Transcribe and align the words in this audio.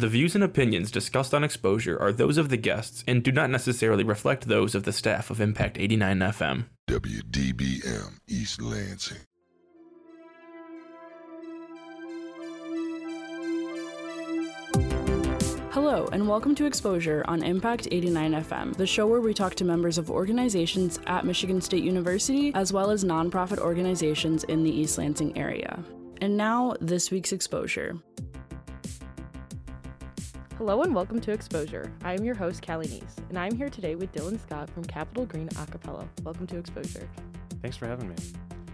The 0.00 0.08
views 0.08 0.34
and 0.34 0.42
opinions 0.42 0.90
discussed 0.90 1.34
on 1.34 1.44
Exposure 1.44 2.00
are 2.00 2.10
those 2.10 2.38
of 2.38 2.48
the 2.48 2.56
guests 2.56 3.04
and 3.06 3.22
do 3.22 3.30
not 3.30 3.50
necessarily 3.50 4.02
reflect 4.02 4.48
those 4.48 4.74
of 4.74 4.84
the 4.84 4.94
staff 4.94 5.28
of 5.28 5.42
Impact 5.42 5.78
89 5.78 6.20
FM. 6.20 6.64
WDBM 6.88 8.18
East 8.26 8.62
Lansing. 8.62 9.18
Hello, 15.70 16.08
and 16.12 16.26
welcome 16.26 16.54
to 16.54 16.64
Exposure 16.64 17.22
on 17.28 17.42
Impact 17.42 17.86
89 17.90 18.32
FM, 18.32 18.74
the 18.78 18.86
show 18.86 19.06
where 19.06 19.20
we 19.20 19.34
talk 19.34 19.54
to 19.56 19.66
members 19.66 19.98
of 19.98 20.10
organizations 20.10 20.98
at 21.08 21.26
Michigan 21.26 21.60
State 21.60 21.84
University, 21.84 22.54
as 22.54 22.72
well 22.72 22.90
as 22.90 23.04
nonprofit 23.04 23.58
organizations 23.58 24.44
in 24.44 24.62
the 24.62 24.70
East 24.70 24.96
Lansing 24.96 25.36
area. 25.36 25.84
And 26.22 26.38
now, 26.38 26.74
this 26.80 27.10
week's 27.10 27.32
Exposure. 27.32 27.98
Hello 30.60 30.82
and 30.82 30.94
welcome 30.94 31.18
to 31.20 31.32
Exposure. 31.32 31.90
I 32.04 32.12
am 32.12 32.22
your 32.22 32.34
host, 32.34 32.66
Callie 32.66 32.86
Neese, 32.86 33.16
and 33.30 33.38
I'm 33.38 33.56
here 33.56 33.70
today 33.70 33.94
with 33.94 34.12
Dylan 34.12 34.38
Scott 34.38 34.68
from 34.68 34.84
Capitol 34.84 35.24
Green 35.24 35.48
Acapella. 35.48 36.06
Welcome 36.22 36.46
to 36.48 36.58
Exposure. 36.58 37.08
Thanks 37.62 37.78
for 37.78 37.86
having 37.86 38.10
me. 38.10 38.14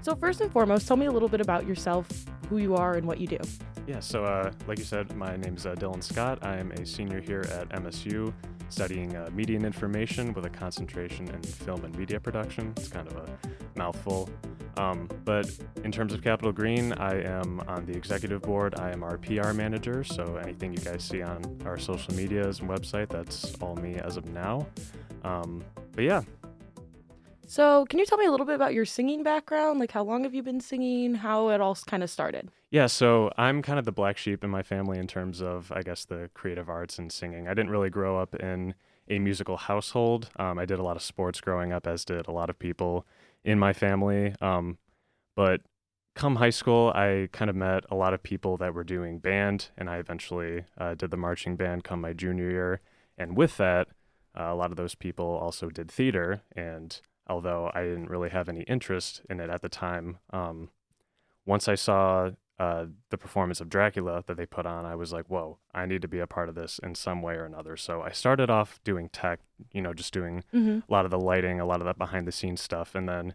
So, 0.02 0.16
first 0.16 0.40
and 0.40 0.50
foremost, 0.50 0.88
tell 0.88 0.96
me 0.96 1.06
a 1.06 1.12
little 1.12 1.28
bit 1.28 1.40
about 1.40 1.64
yourself, 1.64 2.08
who 2.50 2.58
you 2.58 2.74
are, 2.74 2.94
and 2.94 3.06
what 3.06 3.20
you 3.20 3.28
do. 3.28 3.38
Yeah, 3.86 4.00
so 4.00 4.24
uh, 4.24 4.50
like 4.66 4.80
you 4.80 4.84
said, 4.84 5.14
my 5.14 5.36
name 5.36 5.54
is 5.54 5.64
uh, 5.64 5.76
Dylan 5.76 6.02
Scott. 6.02 6.40
I 6.42 6.56
am 6.56 6.72
a 6.72 6.84
senior 6.84 7.20
here 7.20 7.44
at 7.52 7.68
MSU 7.68 8.34
studying 8.68 9.14
uh, 9.14 9.30
media 9.32 9.54
and 9.54 9.64
information 9.64 10.32
with 10.32 10.44
a 10.44 10.50
concentration 10.50 11.28
in 11.28 11.40
film 11.40 11.84
and 11.84 11.96
media 11.96 12.18
production. 12.18 12.72
It's 12.76 12.88
kind 12.88 13.06
of 13.06 13.16
a 13.16 13.38
mouthful. 13.76 14.28
Um, 14.76 15.08
but 15.24 15.50
in 15.84 15.90
terms 15.92 16.12
of 16.12 16.22
Capital 16.22 16.52
Green, 16.52 16.92
I 16.94 17.22
am 17.22 17.60
on 17.66 17.86
the 17.86 17.96
executive 17.96 18.42
board. 18.42 18.74
I 18.78 18.90
am 18.92 19.02
our 19.02 19.16
PR 19.18 19.52
manager, 19.52 20.04
so 20.04 20.36
anything 20.36 20.72
you 20.72 20.80
guys 20.80 21.02
see 21.02 21.22
on 21.22 21.42
our 21.64 21.78
social 21.78 22.14
medias 22.14 22.60
and 22.60 22.68
website, 22.68 23.08
that's 23.08 23.54
all 23.56 23.76
me 23.76 23.94
as 23.96 24.16
of 24.16 24.26
now. 24.26 24.66
Um, 25.24 25.64
but 25.92 26.04
yeah, 26.04 26.22
So, 27.48 27.86
can 27.88 27.98
you 28.00 28.04
tell 28.06 28.18
me 28.18 28.26
a 28.26 28.30
little 28.30 28.44
bit 28.46 28.56
about 28.56 28.74
your 28.74 28.84
singing 28.84 29.22
background? 29.22 29.78
Like, 29.78 29.92
how 29.92 30.02
long 30.02 30.24
have 30.24 30.34
you 30.34 30.42
been 30.42 30.60
singing? 30.60 31.14
How 31.14 31.48
it 31.50 31.60
all 31.60 31.76
kind 31.86 32.02
of 32.02 32.10
started? 32.10 32.50
Yeah, 32.70 32.86
so 32.86 33.30
I'm 33.38 33.62
kind 33.62 33.78
of 33.78 33.84
the 33.84 33.92
black 33.92 34.18
sheep 34.18 34.42
in 34.42 34.50
my 34.50 34.62
family 34.64 34.98
in 34.98 35.06
terms 35.06 35.40
of, 35.40 35.70
I 35.72 35.82
guess, 35.82 36.04
the 36.04 36.28
creative 36.34 36.68
arts 36.68 36.98
and 36.98 37.10
singing. 37.12 37.46
I 37.46 37.54
didn't 37.54 37.70
really 37.70 37.90
grow 37.90 38.18
up 38.20 38.34
in 38.34 38.74
a 39.08 39.18
musical 39.18 39.56
household. 39.56 40.30
Um, 40.36 40.58
I 40.58 40.64
did 40.64 40.78
a 40.78 40.82
lot 40.82 40.96
of 40.96 41.02
sports 41.02 41.40
growing 41.40 41.72
up, 41.72 41.86
as 41.86 42.04
did 42.04 42.26
a 42.26 42.32
lot 42.32 42.50
of 42.50 42.58
people 42.58 43.06
in 43.44 43.58
my 43.58 43.72
family. 43.72 44.34
Um, 44.40 44.78
but 45.34 45.60
come 46.14 46.36
high 46.36 46.50
school, 46.50 46.92
I 46.94 47.28
kind 47.32 47.50
of 47.50 47.56
met 47.56 47.84
a 47.90 47.94
lot 47.94 48.14
of 48.14 48.22
people 48.22 48.56
that 48.56 48.74
were 48.74 48.84
doing 48.84 49.18
band, 49.18 49.68
and 49.76 49.88
I 49.88 49.98
eventually 49.98 50.64
uh, 50.78 50.94
did 50.94 51.10
the 51.10 51.16
marching 51.16 51.56
band 51.56 51.84
come 51.84 52.00
my 52.00 52.12
junior 52.12 52.50
year. 52.50 52.80
And 53.18 53.36
with 53.36 53.56
that, 53.58 53.88
uh, 54.38 54.44
a 54.44 54.54
lot 54.54 54.70
of 54.70 54.76
those 54.76 54.94
people 54.94 55.26
also 55.26 55.68
did 55.68 55.90
theater. 55.90 56.42
And 56.54 57.00
although 57.28 57.70
I 57.74 57.82
didn't 57.82 58.10
really 58.10 58.30
have 58.30 58.48
any 58.48 58.62
interest 58.62 59.22
in 59.30 59.40
it 59.40 59.50
at 59.50 59.62
the 59.62 59.68
time, 59.68 60.18
um, 60.30 60.70
once 61.44 61.68
I 61.68 61.74
saw 61.74 62.30
uh, 62.58 62.86
the 63.10 63.18
performance 63.18 63.60
of 63.60 63.68
Dracula 63.68 64.24
that 64.26 64.36
they 64.36 64.46
put 64.46 64.64
on, 64.64 64.86
I 64.86 64.94
was 64.94 65.12
like, 65.12 65.26
whoa, 65.28 65.58
I 65.74 65.84
need 65.84 66.00
to 66.02 66.08
be 66.08 66.20
a 66.20 66.26
part 66.26 66.48
of 66.48 66.54
this 66.54 66.78
in 66.82 66.94
some 66.94 67.20
way 67.20 67.34
or 67.34 67.44
another. 67.44 67.76
So 67.76 68.00
I 68.02 68.10
started 68.12 68.48
off 68.48 68.80
doing 68.82 69.08
tech, 69.10 69.40
you 69.72 69.82
know, 69.82 69.92
just 69.92 70.12
doing 70.12 70.42
Mm-hmm. 70.54 70.78
a 70.90 70.92
lot 70.92 71.04
of 71.04 71.10
the 71.10 71.18
lighting, 71.20 71.60
a 71.60 71.66
lot 71.66 71.80
of 71.80 71.86
that 71.86 71.98
behind 71.98 72.26
the 72.26 72.32
scenes 72.32 72.62
stuff. 72.62 72.94
And 72.94 73.06
then 73.08 73.34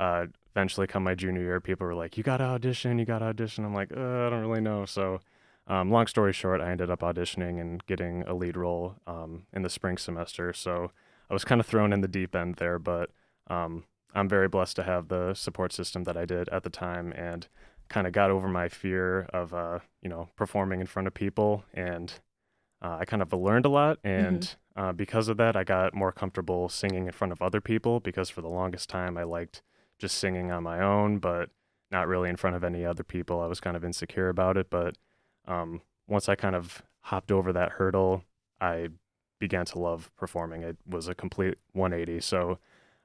uh, 0.00 0.26
eventually, 0.54 0.86
come 0.86 1.04
my 1.04 1.14
junior 1.14 1.42
year, 1.42 1.60
people 1.60 1.86
were 1.86 1.94
like, 1.94 2.16
you 2.16 2.22
got 2.22 2.38
to 2.38 2.44
audition, 2.44 2.98
you 2.98 3.04
got 3.04 3.18
to 3.18 3.26
audition. 3.26 3.64
I'm 3.64 3.74
like, 3.74 3.92
uh, 3.94 4.26
I 4.26 4.30
don't 4.30 4.40
really 4.40 4.60
know. 4.62 4.86
So, 4.86 5.20
um, 5.66 5.90
long 5.90 6.06
story 6.06 6.32
short, 6.32 6.60
I 6.60 6.70
ended 6.70 6.90
up 6.90 7.00
auditioning 7.00 7.60
and 7.60 7.84
getting 7.86 8.22
a 8.22 8.34
lead 8.34 8.56
role 8.56 8.96
um, 9.06 9.46
in 9.52 9.62
the 9.62 9.70
spring 9.70 9.96
semester. 9.98 10.52
So 10.52 10.90
I 11.30 11.32
was 11.34 11.44
kind 11.44 11.60
of 11.60 11.66
thrown 11.66 11.92
in 11.92 12.00
the 12.00 12.08
deep 12.08 12.34
end 12.34 12.56
there, 12.56 12.78
but 12.78 13.10
um, 13.48 13.84
I'm 14.14 14.28
very 14.28 14.48
blessed 14.48 14.76
to 14.76 14.82
have 14.82 15.08
the 15.08 15.34
support 15.34 15.72
system 15.72 16.04
that 16.04 16.16
I 16.16 16.24
did 16.24 16.48
at 16.50 16.62
the 16.64 16.70
time 16.70 17.12
and 17.16 17.46
kind 17.94 18.08
of 18.08 18.12
got 18.12 18.28
over 18.28 18.48
my 18.48 18.68
fear 18.68 19.20
of, 19.32 19.54
uh, 19.54 19.78
you 20.02 20.08
know, 20.08 20.28
performing 20.34 20.80
in 20.80 20.86
front 20.86 21.06
of 21.06 21.14
people. 21.14 21.64
And 21.72 22.12
uh, 22.82 22.96
I 22.98 23.04
kind 23.04 23.22
of 23.22 23.32
learned 23.32 23.66
a 23.66 23.68
lot. 23.68 24.00
And 24.02 24.52
uh, 24.74 24.90
because 24.90 25.28
of 25.28 25.36
that, 25.36 25.54
I 25.54 25.62
got 25.62 25.94
more 25.94 26.10
comfortable 26.10 26.68
singing 26.68 27.06
in 27.06 27.12
front 27.12 27.30
of 27.30 27.40
other 27.40 27.60
people 27.60 28.00
because 28.00 28.28
for 28.28 28.40
the 28.40 28.48
longest 28.48 28.88
time, 28.88 29.16
I 29.16 29.22
liked 29.22 29.62
just 30.00 30.18
singing 30.18 30.50
on 30.50 30.64
my 30.64 30.80
own, 30.80 31.18
but 31.18 31.50
not 31.92 32.08
really 32.08 32.28
in 32.28 32.36
front 32.36 32.56
of 32.56 32.64
any 32.64 32.84
other 32.84 33.04
people. 33.04 33.40
I 33.40 33.46
was 33.46 33.60
kind 33.60 33.76
of 33.76 33.84
insecure 33.84 34.28
about 34.28 34.56
it. 34.56 34.70
But 34.70 34.96
um, 35.46 35.80
once 36.08 36.28
I 36.28 36.34
kind 36.34 36.56
of 36.56 36.82
hopped 36.98 37.30
over 37.30 37.52
that 37.52 37.72
hurdle, 37.72 38.24
I 38.60 38.88
began 39.38 39.66
to 39.66 39.78
love 39.78 40.10
performing. 40.16 40.62
It 40.62 40.78
was 40.84 41.06
a 41.06 41.14
complete 41.14 41.58
180. 41.74 42.20
So, 42.22 42.58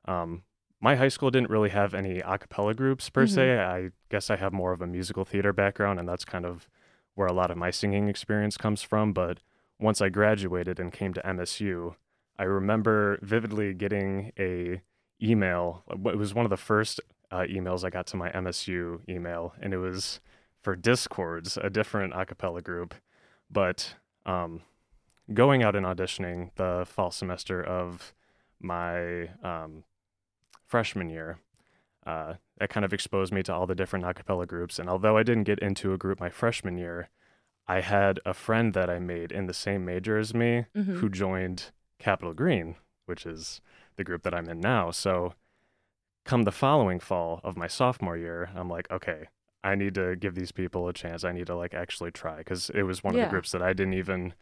um, 0.05 0.41
my 0.81 0.95
high 0.95 1.09
school 1.09 1.29
didn't 1.29 1.49
really 1.49 1.69
have 1.69 1.93
any 1.93 2.19
a 2.19 2.37
cappella 2.37 2.73
groups 2.73 3.09
per 3.09 3.27
se. 3.27 3.59
I 3.59 3.89
guess 4.09 4.29
I 4.29 4.37
have 4.37 4.53
more 4.53 4.71
of 4.71 4.81
a 4.81 4.87
musical 4.87 5.25
theater 5.25 5.51
background, 5.51 5.99
and 5.99 6.07
that's 6.07 6.25
kind 6.25 6.45
of 6.45 6.67
where 7.15 7.27
a 7.27 7.33
lot 7.33 7.51
of 7.51 7.57
my 7.57 7.69
singing 7.69 8.07
experience 8.07 8.55
comes 8.57 8.81
from. 8.81 9.11
But 9.11 9.39
once 9.79 10.01
I 10.01 10.09
graduated 10.09 10.79
and 10.79 10.91
came 10.91 11.13
to 11.13 11.21
MSU, 11.21 11.95
I 12.37 12.43
remember 12.43 13.19
vividly 13.21 13.73
getting 13.73 14.31
a 14.39 14.81
email. 15.21 15.83
It 15.89 16.17
was 16.17 16.33
one 16.33 16.45
of 16.45 16.49
the 16.49 16.57
first 16.57 17.01
uh, 17.31 17.45
emails 17.49 17.83
I 17.83 17.89
got 17.89 18.07
to 18.07 18.17
my 18.17 18.29
MSU 18.29 19.01
email, 19.09 19.53
and 19.61 19.73
it 19.73 19.77
was 19.77 20.21
for 20.61 20.75
Discords, 20.75 21.57
a 21.57 21.69
different 21.69 22.13
a 22.15 22.25
cappella 22.25 22.61
group. 22.61 22.95
But 23.51 23.95
um, 24.25 24.61
going 25.33 25.63
out 25.63 25.75
and 25.75 25.85
auditioning 25.85 26.51
the 26.55 26.85
fall 26.87 27.11
semester 27.11 27.61
of 27.61 28.13
my 28.61 29.29
um, 29.43 29.83
freshman 30.73 31.09
year, 31.09 31.39
uh, 32.05 32.35
that 32.59 32.69
kind 32.69 32.85
of 32.85 32.93
exposed 32.93 33.33
me 33.33 33.41
to 33.43 33.53
all 33.53 33.65
the 33.65 33.75
different 33.75 34.05
a 34.05 34.13
cappella 34.13 34.45
groups. 34.45 34.77
And 34.79 34.87
although 34.89 35.17
I 35.17 35.23
didn't 35.23 35.43
get 35.45 35.59
into 35.59 35.91
a 35.93 35.97
group 35.97 36.19
my 36.19 36.29
freshman 36.29 36.77
year, 36.77 37.09
I 37.67 37.81
had 37.81 38.19
a 38.25 38.33
friend 38.33 38.73
that 38.73 38.89
I 38.89 38.99
made 38.99 39.31
in 39.31 39.47
the 39.47 39.53
same 39.53 39.83
major 39.83 40.17
as 40.17 40.33
me 40.33 40.65
Mhm. 40.75 40.99
who 40.99 41.09
joined 41.09 41.71
Capitol 41.97 42.33
Green, 42.33 42.75
which 43.05 43.25
is 43.25 43.61
the 43.95 44.03
group 44.03 44.21
that 44.23 44.33
I'm 44.33 44.47
in 44.47 44.59
now. 44.59 44.91
So, 44.91 45.33
come 46.25 46.43
the 46.43 46.51
following 46.51 46.99
fall 46.99 47.41
of 47.43 47.57
my 47.57 47.67
sophomore 47.67 48.17
year, 48.17 48.49
I'm 48.55 48.69
like, 48.69 48.89
okay, 48.91 49.29
I 49.63 49.75
need 49.75 49.95
to 49.95 50.15
give 50.15 50.35
these 50.35 50.51
people 50.51 50.87
a 50.87 50.93
chance. 50.93 51.23
I 51.23 51.31
need 51.31 51.47
to 51.47 51.55
like 51.55 51.73
actually 51.73 52.11
try 52.11 52.37
because 52.37 52.69
it 52.69 52.83
was 52.83 53.03
one 53.03 53.15
of 53.15 53.19
the 53.27 53.31
groups 53.31 53.51
that 53.51 53.61
I 53.63 53.73
didn't 53.73 53.95
even 53.95 54.33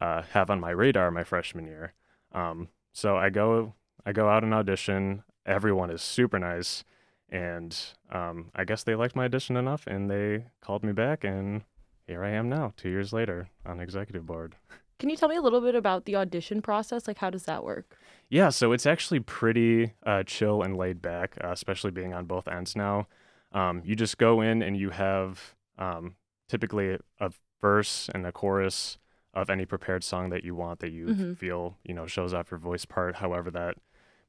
uh, 0.00 0.22
have 0.22 0.50
on 0.50 0.60
my 0.60 0.70
radar 0.70 1.10
my 1.10 1.24
freshman 1.24 1.66
year. 1.66 1.92
Um, 2.32 2.68
so 2.92 3.16
I 3.16 3.28
go, 3.30 3.74
I 4.06 4.12
go 4.12 4.28
out 4.28 4.42
and 4.44 4.54
audition. 4.54 5.22
Everyone 5.46 5.90
is 5.90 6.02
super 6.02 6.38
nice, 6.38 6.84
and 7.28 7.76
um, 8.10 8.50
I 8.54 8.64
guess 8.64 8.84
they 8.84 8.94
liked 8.94 9.16
my 9.16 9.24
audition 9.24 9.56
enough, 9.56 9.86
and 9.86 10.08
they 10.10 10.44
called 10.60 10.84
me 10.84 10.92
back, 10.92 11.24
and 11.24 11.62
here 12.06 12.22
I 12.24 12.30
am 12.30 12.48
now, 12.48 12.72
two 12.76 12.88
years 12.90 13.12
later, 13.12 13.48
on 13.66 13.80
executive 13.80 14.24
board. 14.26 14.54
Can 14.98 15.10
you 15.10 15.16
tell 15.16 15.28
me 15.28 15.36
a 15.36 15.40
little 15.42 15.60
bit 15.60 15.74
about 15.74 16.04
the 16.04 16.14
audition 16.14 16.62
process? 16.62 17.08
Like, 17.08 17.18
how 17.18 17.28
does 17.30 17.44
that 17.46 17.64
work? 17.64 17.96
Yeah, 18.28 18.50
so 18.50 18.70
it's 18.72 18.86
actually 18.86 19.18
pretty 19.18 19.94
uh, 20.06 20.22
chill 20.22 20.62
and 20.62 20.76
laid 20.76 21.02
back, 21.02 21.36
uh, 21.42 21.48
especially 21.50 21.90
being 21.90 22.14
on 22.14 22.26
both 22.26 22.46
ends 22.46 22.76
now. 22.76 23.08
Um, 23.50 23.82
you 23.84 23.96
just 23.96 24.18
go 24.18 24.40
in 24.40 24.62
and 24.62 24.76
you 24.76 24.90
have 24.90 25.56
um, 25.76 26.14
typically 26.48 26.98
a 27.18 27.32
verse 27.60 28.08
and 28.14 28.24
a 28.24 28.32
chorus 28.32 28.96
of 29.34 29.50
any 29.50 29.64
prepared 29.66 30.04
song 30.04 30.30
that 30.30 30.44
you 30.44 30.54
want 30.54 30.78
that 30.80 30.92
you 30.92 31.06
Mhm. 31.06 31.36
feel 31.36 31.78
you 31.84 31.94
know 31.94 32.06
shows 32.06 32.32
off 32.32 32.50
your 32.50 32.58
voice 32.58 32.84
part, 32.84 33.16
however 33.16 33.50
that 33.50 33.76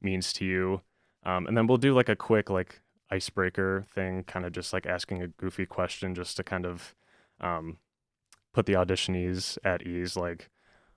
means 0.02 0.32
to 0.34 0.44
you. 0.44 0.80
Um, 1.24 1.46
and 1.46 1.56
then 1.56 1.66
we'll 1.66 1.78
do 1.78 1.94
like 1.94 2.08
a 2.08 2.16
quick 2.16 2.50
like 2.50 2.80
icebreaker 3.10 3.84
thing, 3.94 4.24
kind 4.24 4.44
of 4.44 4.52
just 4.52 4.72
like 4.72 4.86
asking 4.86 5.22
a 5.22 5.28
goofy 5.28 5.66
question 5.66 6.14
just 6.14 6.36
to 6.36 6.44
kind 6.44 6.66
of 6.66 6.94
um, 7.40 7.78
put 8.52 8.66
the 8.66 8.74
auditionees 8.74 9.58
at 9.64 9.86
ease, 9.86 10.16
like 10.16 10.50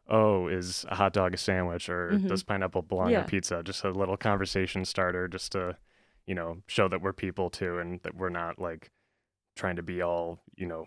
oh, 0.10 0.48
is 0.48 0.86
a 0.88 0.96
hot 0.96 1.12
dog 1.12 1.34
a 1.34 1.38
sandwich 1.38 1.90
or 1.90 2.12
Mhm. 2.14 2.28
does 2.30 2.42
pineapple 2.42 2.82
belong 2.82 3.12
Yeah. 3.12 3.20
on 3.20 3.26
pizza? 3.26 3.62
Just 3.62 3.84
a 3.84 3.90
little 3.92 4.16
conversation 4.16 4.86
starter 4.86 5.28
just 5.28 5.52
to, 5.52 5.76
you 6.26 6.34
know, 6.34 6.62
show 6.68 6.88
that 6.88 7.02
we're 7.02 7.12
people 7.12 7.50
too 7.50 7.78
and 7.78 8.02
that 8.04 8.16
we're 8.16 8.30
not 8.30 8.58
like 8.58 8.90
trying 9.58 9.76
to 9.76 9.84
be 9.84 10.02
all, 10.02 10.40
you 10.56 10.66
know, 10.66 10.86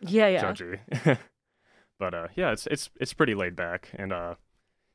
Yeah, 0.00 0.26
yeah. 0.26 0.42
judgy. 0.42 0.80
but 1.98 2.14
uh 2.14 2.28
yeah, 2.34 2.50
it's 2.52 2.66
it's 2.66 2.90
it's 3.00 3.12
pretty 3.12 3.34
laid 3.34 3.54
back 3.54 3.90
and 3.94 4.12
uh 4.12 4.34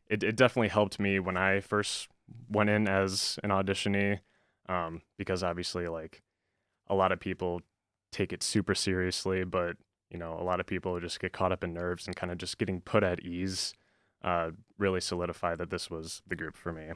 it 0.10 0.21
it 0.24 0.36
definitely 0.36 0.68
helped 0.69 1.00
me 1.00 1.19
when 1.19 1.38
I 1.38 1.62
first 1.62 2.10
went 2.50 2.69
in 2.69 2.88
as 2.88 3.38
an 3.44 3.50
auditionee 3.50 4.19
um 4.68 5.01
because 5.18 5.44
obviously 5.44 5.88
like 5.88 6.24
a 6.88 6.95
lot 6.95 7.12
of 7.12 7.19
people 7.19 7.62
take 8.12 8.31
it 8.31 8.42
super 8.42 8.74
seriously, 8.74 9.44
but 9.44 9.75
you 10.10 10.18
know, 10.18 10.38
a 10.39 10.44
lot 10.44 10.60
of 10.60 10.66
people 10.66 11.00
just 11.00 11.19
get 11.19 11.33
caught 11.33 11.51
up 11.51 11.63
in 11.63 11.74
nerves 11.74 12.07
and 12.07 12.16
kind 12.16 12.31
of 12.31 12.38
just 12.38 12.57
getting 12.57 12.80
put 12.80 13.04
at 13.04 13.22
ease 13.22 13.74
uh, 14.24 14.51
really 14.77 15.01
solidified 15.01 15.57
that 15.57 15.69
this 15.69 15.89
was 15.89 16.22
the 16.25 16.36
group 16.36 16.56
for 16.56 16.72
me. 16.72 16.92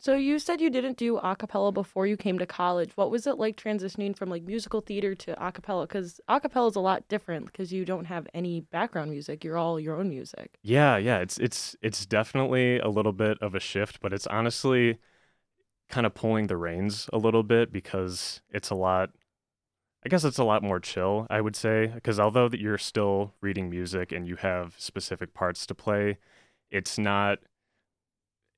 So 0.00 0.14
you 0.14 0.38
said 0.38 0.62
you 0.62 0.70
didn't 0.70 0.96
do 0.96 1.18
a 1.18 1.36
cappella 1.36 1.72
before 1.72 2.06
you 2.06 2.16
came 2.16 2.38
to 2.38 2.46
college. 2.46 2.90
What 2.94 3.10
was 3.10 3.26
it 3.26 3.36
like 3.36 3.58
transitioning 3.58 4.16
from 4.16 4.30
like 4.30 4.42
musical 4.42 4.80
theater 4.80 5.14
to 5.14 5.46
a 5.46 5.52
cappella? 5.52 5.86
Because 5.86 6.22
a 6.26 6.40
cappella 6.40 6.68
is 6.68 6.76
a 6.76 6.80
lot 6.80 7.06
different 7.08 7.44
because 7.44 7.70
you 7.70 7.84
don't 7.84 8.06
have 8.06 8.26
any 8.32 8.62
background 8.62 9.10
music. 9.10 9.44
You're 9.44 9.58
all 9.58 9.78
your 9.78 9.96
own 9.96 10.08
music. 10.08 10.56
Yeah, 10.62 10.96
yeah, 10.96 11.18
it's 11.18 11.36
it's 11.36 11.76
it's 11.82 12.06
definitely 12.06 12.78
a 12.78 12.88
little 12.88 13.12
bit 13.12 13.36
of 13.42 13.54
a 13.54 13.60
shift, 13.60 14.00
but 14.00 14.14
it's 14.14 14.26
honestly 14.26 14.96
kind 15.90 16.06
of 16.06 16.14
pulling 16.14 16.46
the 16.46 16.56
reins 16.56 17.10
a 17.12 17.18
little 17.18 17.42
bit 17.42 17.70
because 17.70 18.40
it's 18.48 18.70
a 18.70 18.74
lot 18.74 19.10
I 20.02 20.08
guess 20.08 20.24
it's 20.24 20.38
a 20.38 20.44
lot 20.44 20.62
more 20.62 20.80
chill, 20.80 21.26
I 21.28 21.42
would 21.42 21.54
say, 21.54 21.88
because 21.94 22.18
although 22.18 22.48
that 22.48 22.58
you're 22.58 22.78
still 22.78 23.34
reading 23.42 23.68
music 23.68 24.12
and 24.12 24.26
you 24.26 24.36
have 24.36 24.76
specific 24.78 25.34
parts 25.34 25.66
to 25.66 25.74
play, 25.74 26.16
it's 26.70 26.96
not 26.98 27.40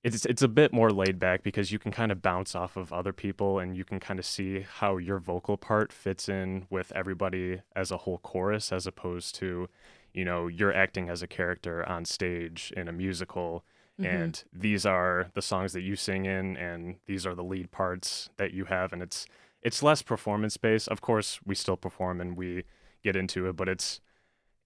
it's 0.04 0.24
it's 0.26 0.42
a 0.42 0.48
bit 0.48 0.72
more 0.72 0.90
laid 0.90 1.18
back 1.18 1.42
because 1.42 1.70
you 1.70 1.78
can 1.78 1.92
kind 1.92 2.10
of 2.10 2.20
bounce 2.22 2.54
off 2.54 2.76
of 2.76 2.92
other 2.92 3.12
people 3.12 3.58
and 3.58 3.76
you 3.76 3.84
can 3.84 4.00
kind 4.00 4.18
of 4.18 4.26
see 4.26 4.60
how 4.80 4.96
your 4.96 5.18
vocal 5.18 5.56
part 5.56 5.92
fits 5.92 6.28
in 6.28 6.66
with 6.70 6.90
everybody 6.94 7.60
as 7.76 7.90
a 7.90 7.98
whole 7.98 8.18
chorus 8.18 8.72
as 8.72 8.86
opposed 8.86 9.34
to 9.36 9.68
you 10.12 10.24
know 10.24 10.48
you're 10.48 10.74
acting 10.74 11.08
as 11.08 11.22
a 11.22 11.26
character 11.26 11.88
on 11.88 12.04
stage 12.04 12.72
in 12.76 12.88
a 12.88 12.92
musical 12.92 13.64
Mhm. 14.00 14.06
and 14.06 14.44
these 14.52 14.86
are 14.86 15.30
the 15.34 15.42
songs 15.42 15.74
that 15.74 15.82
you 15.82 15.96
sing 15.96 16.24
in 16.24 16.56
and 16.56 16.96
these 17.06 17.26
are 17.26 17.34
the 17.34 17.44
lead 17.44 17.70
parts 17.70 18.30
that 18.38 18.52
you 18.52 18.64
have 18.64 18.92
and 18.92 19.02
it's 19.02 19.26
it's 19.62 19.82
less 19.82 20.02
performance 20.02 20.56
based. 20.56 20.88
Of 20.88 21.00
course 21.02 21.38
we 21.44 21.54
still 21.54 21.76
perform 21.76 22.20
and 22.20 22.36
we 22.36 22.64
get 23.04 23.14
into 23.16 23.46
it 23.48 23.54
but 23.56 23.68
it's 23.68 24.00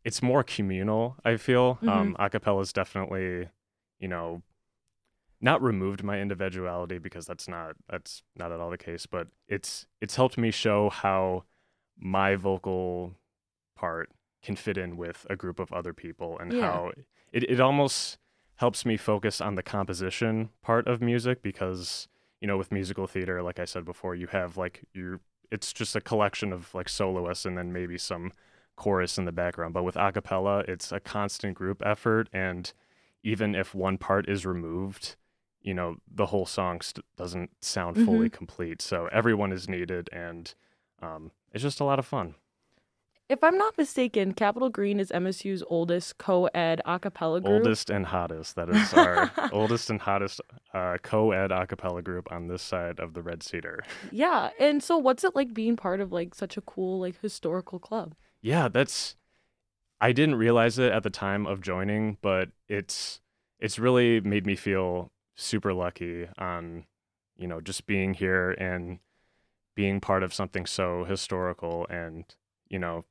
it's 0.04 0.22
more 0.22 0.42
communal 0.44 1.16
i 1.24 1.36
feel. 1.36 1.78
Um 1.82 2.16
acapella 2.20 2.62
is 2.62 2.72
definitely 2.72 3.48
you 3.98 4.08
know 4.08 4.42
not 5.40 5.62
removed 5.62 6.02
my 6.02 6.18
individuality 6.20 6.98
because 6.98 7.26
that's 7.26 7.46
not 7.48 7.76
that's 7.90 8.22
not 8.36 8.52
at 8.52 8.60
all 8.60 8.70
the 8.70 8.78
case 8.78 9.06
but 9.06 9.28
it's 9.48 9.86
it's 10.00 10.16
helped 10.16 10.38
me 10.38 10.50
show 10.50 10.88
how 10.90 11.44
my 11.98 12.34
vocal 12.36 13.12
part 13.76 14.10
can 14.42 14.56
fit 14.56 14.78
in 14.78 14.96
with 14.96 15.26
a 15.28 15.36
group 15.36 15.58
of 15.58 15.72
other 15.72 15.92
people 15.92 16.38
and 16.38 16.52
Yeah. 16.52 16.60
how 16.60 16.92
it, 17.32 17.44
it 17.50 17.60
almost 17.60 18.18
helps 18.56 18.86
me 18.86 18.96
focus 18.96 19.40
on 19.40 19.54
the 19.54 19.62
composition 19.62 20.50
part 20.62 20.86
of 20.86 21.02
music 21.02 21.42
because 21.42 22.08
you 22.40 22.48
know 22.48 22.56
with 22.56 22.72
musical 22.72 23.06
theater 23.06 23.42
like 23.42 23.58
i 23.58 23.64
said 23.64 23.84
before 23.84 24.14
you 24.14 24.26
have 24.28 24.56
like 24.56 24.84
your 24.94 25.20
it's 25.50 25.72
just 25.72 25.94
a 25.94 26.00
collection 26.00 26.52
of 26.52 26.74
like 26.74 26.88
soloists 26.88 27.44
and 27.44 27.56
then 27.58 27.72
maybe 27.72 27.98
some 27.98 28.32
chorus 28.76 29.16
in 29.18 29.24
the 29.26 29.32
background 29.32 29.72
but 29.74 29.84
with 29.84 29.96
a 29.96 30.12
cappella 30.12 30.60
it's 30.68 30.92
a 30.92 31.00
constant 31.00 31.54
group 31.54 31.82
effort 31.84 32.28
and 32.32 32.72
even 33.22 33.54
if 33.54 33.74
one 33.74 33.98
part 33.98 34.28
is 34.28 34.46
removed 34.46 35.16
you 35.66 35.74
know 35.74 35.96
the 36.20 36.26
whole 36.32 36.46
song 36.46 36.80
st- 36.80 37.04
doesn't 37.18 37.50
sound 37.60 37.96
fully 38.06 38.30
complete 38.30 38.80
so 38.80 39.08
everyone 39.20 39.52
is 39.52 39.68
needed 39.68 40.08
and 40.12 40.54
um, 41.02 41.30
it's 41.52 41.62
just 41.68 41.80
a 41.80 41.84
lot 41.84 41.98
of 41.98 42.06
fun 42.06 42.34
If 43.28 43.42
I'm 43.42 43.58
not 43.58 43.76
mistaken, 43.76 44.34
Capitol 44.34 44.70
Green 44.70 45.00
is 45.00 45.10
MSU's 45.10 45.62
oldest 45.76 46.16
co-ed 46.16 46.80
a 46.84 46.98
cappella 47.00 47.40
group. 47.40 47.52
oldest 47.54 47.90
and 47.90 48.06
hottest 48.06 48.54
that 48.54 48.68
is 48.70 48.94
our 48.94 49.32
oldest 49.52 49.90
and 49.90 50.00
hottest 50.00 50.40
uh, 50.72 50.96
co-ed 51.02 51.50
a 51.50 51.66
cappella 51.66 52.02
group 52.02 52.30
on 52.30 52.46
this 52.46 52.62
side 52.62 53.00
of 53.00 53.14
the 53.14 53.22
red 53.22 53.42
cedar 53.42 53.82
Yeah. 54.12 54.50
And 54.60 54.80
so 54.82 54.96
what's 54.96 55.24
it 55.24 55.34
like 55.34 55.52
being 55.52 55.74
part 55.76 56.00
of 56.00 56.12
like 56.12 56.34
such 56.36 56.56
a 56.56 56.60
cool 56.62 57.00
like 57.00 57.20
historical 57.20 57.78
club? 57.80 58.14
yeah 58.42 58.68
that's 58.68 59.16
i 60.00 60.12
didn't 60.12 60.36
realize 60.36 60.78
it 60.78 60.92
at 60.92 61.02
the 61.02 61.10
time 61.10 61.46
of 61.46 61.60
joining 61.60 62.18
but 62.22 62.50
it's 62.68 63.20
it's 63.58 63.78
really 63.78 64.20
made 64.20 64.46
me 64.46 64.54
feel 64.54 65.10
super 65.36 65.72
lucky 65.72 66.26
on 66.38 66.84
you 67.36 67.46
know 67.46 67.60
just 67.60 67.86
being 67.86 68.14
here 68.14 68.52
and 68.52 68.98
being 69.74 70.00
part 70.00 70.22
of 70.22 70.32
something 70.34 70.66
so 70.66 71.04
historical 71.04 71.86
and 71.90 72.24
you 72.68 72.78
know 72.78 73.04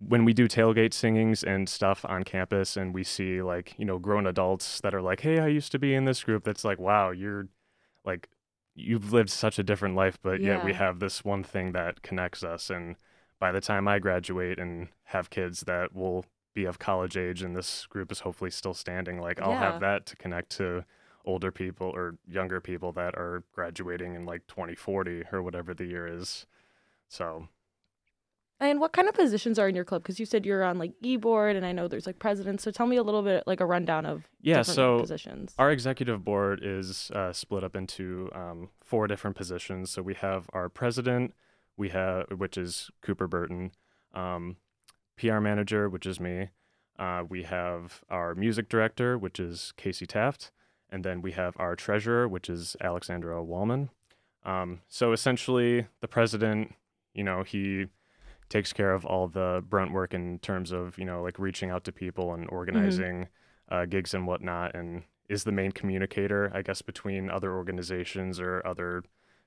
when 0.00 0.24
we 0.24 0.32
do 0.32 0.48
tailgate 0.48 0.92
singings 0.92 1.44
and 1.44 1.68
stuff 1.68 2.04
on 2.08 2.24
campus 2.24 2.76
and 2.76 2.92
we 2.92 3.04
see 3.04 3.40
like 3.40 3.74
you 3.78 3.84
know 3.84 3.98
grown 3.98 4.26
adults 4.26 4.80
that 4.80 4.94
are 4.94 5.02
like 5.02 5.20
hey 5.20 5.38
i 5.38 5.46
used 5.46 5.70
to 5.72 5.78
be 5.78 5.94
in 5.94 6.04
this 6.04 6.24
group 6.24 6.42
that's 6.44 6.64
like 6.64 6.78
wow 6.78 7.10
you're 7.10 7.46
like 8.04 8.28
you've 8.74 9.12
lived 9.12 9.30
such 9.30 9.58
a 9.58 9.62
different 9.62 9.94
life 9.94 10.18
but 10.22 10.40
yet 10.40 10.64
we 10.64 10.72
have 10.72 10.98
this 10.98 11.24
one 11.24 11.44
thing 11.44 11.72
that 11.72 12.02
connects 12.02 12.42
us 12.42 12.68
and 12.70 12.96
by 13.38 13.52
the 13.52 13.60
time 13.60 13.86
i 13.86 13.98
graduate 14.00 14.58
and 14.58 14.88
have 15.04 15.30
kids 15.30 15.60
that 15.60 15.94
will 15.94 16.24
be 16.54 16.64
of 16.64 16.78
college 16.78 17.16
age 17.16 17.42
and 17.42 17.54
this 17.56 17.86
group 17.86 18.10
is 18.10 18.20
hopefully 18.20 18.50
still 18.50 18.74
standing 18.74 19.20
like 19.20 19.40
i'll 19.40 19.52
Yeah. 19.52 19.72
have 19.72 19.80
that 19.80 20.04
to 20.06 20.16
connect 20.16 20.50
to 20.56 20.84
older 21.24 21.50
people 21.50 21.88
or 21.88 22.16
younger 22.28 22.60
people 22.60 22.92
that 22.92 23.14
are 23.14 23.44
graduating 23.52 24.14
in 24.14 24.26
like 24.26 24.46
2040 24.48 25.24
or 25.32 25.42
whatever 25.42 25.72
the 25.74 25.84
year 25.84 26.06
is 26.06 26.46
so 27.08 27.48
And 28.60 28.80
what 28.80 28.92
kind 28.92 29.08
of 29.08 29.14
positions 29.14 29.58
are 29.58 29.68
in 29.68 29.74
your 29.74 29.84
club? 29.84 30.02
Because 30.02 30.18
you 30.20 30.26
said 30.26 30.46
you're 30.46 30.62
on 30.64 30.78
like 30.78 30.92
e-board, 31.00 31.56
and 31.56 31.66
I 31.66 31.72
know 31.72 31.88
there's 31.88 32.06
like 32.06 32.18
presidents. 32.18 32.62
So 32.64 32.70
tell 32.70 32.86
me 32.86 32.96
a 32.96 33.02
little 33.02 33.22
bit 33.22 33.44
like 33.46 33.60
a 33.60 33.66
rundown 33.66 34.06
of 34.06 34.28
Yeah, 34.40 34.62
so 34.62 35.00
positions. 35.00 35.54
Our 35.58 35.70
executive 35.70 36.24
board 36.24 36.60
is 36.62 37.10
uh, 37.14 37.32
split 37.32 37.64
up 37.64 37.76
into 37.76 38.30
um, 38.34 38.70
four 38.84 39.06
different 39.06 39.36
positions. 39.36 39.90
So 39.90 40.00
we 40.00 40.14
have 40.14 40.48
our 40.52 40.68
president, 40.68 41.34
we 41.76 41.88
have 41.90 42.26
which 42.36 42.56
is 42.56 42.90
Cooper 43.02 43.26
Burton, 43.26 43.72
um, 44.14 44.56
PR 45.16 45.40
manager, 45.40 45.88
which 45.88 46.06
is 46.06 46.20
me. 46.20 46.50
Uh, 46.98 47.24
we 47.28 47.42
have 47.42 48.02
our 48.10 48.34
music 48.34 48.68
director, 48.68 49.18
which 49.18 49.40
is 49.40 49.72
Casey 49.76 50.06
Taft, 50.06 50.52
and 50.92 51.02
then 51.04 51.22
we 51.22 51.32
have 51.32 51.54
our 51.58 51.74
treasurer, 51.74 52.28
which 52.28 52.48
is 52.48 52.76
Alexandra 52.80 53.42
Wallman. 53.42 53.88
Um, 54.44 54.82
so 54.88 55.12
essentially, 55.12 55.86
the 56.00 56.08
president, 56.08 56.74
you 57.14 57.24
know, 57.24 57.42
he 57.42 57.86
takes 58.48 58.72
care 58.74 58.92
of 58.92 59.06
all 59.06 59.28
the 59.28 59.64
brunt 59.66 59.92
work 59.92 60.12
in 60.12 60.38
terms 60.40 60.72
of 60.72 60.98
you 60.98 61.06
know 61.06 61.22
like 61.22 61.38
reaching 61.38 61.70
out 61.70 61.84
to 61.84 61.92
people 61.92 62.34
and 62.34 62.48
organizing 62.50 63.28
uh, 63.70 63.86
gigs 63.86 64.12
and 64.12 64.26
whatnot, 64.26 64.74
and 64.74 65.04
is 65.28 65.44
the 65.44 65.52
main 65.52 65.72
communicator, 65.72 66.52
I 66.54 66.60
guess, 66.60 66.82
between 66.82 67.30
other 67.30 67.52
organizations 67.54 68.38
or 68.38 68.64
other 68.66 69.02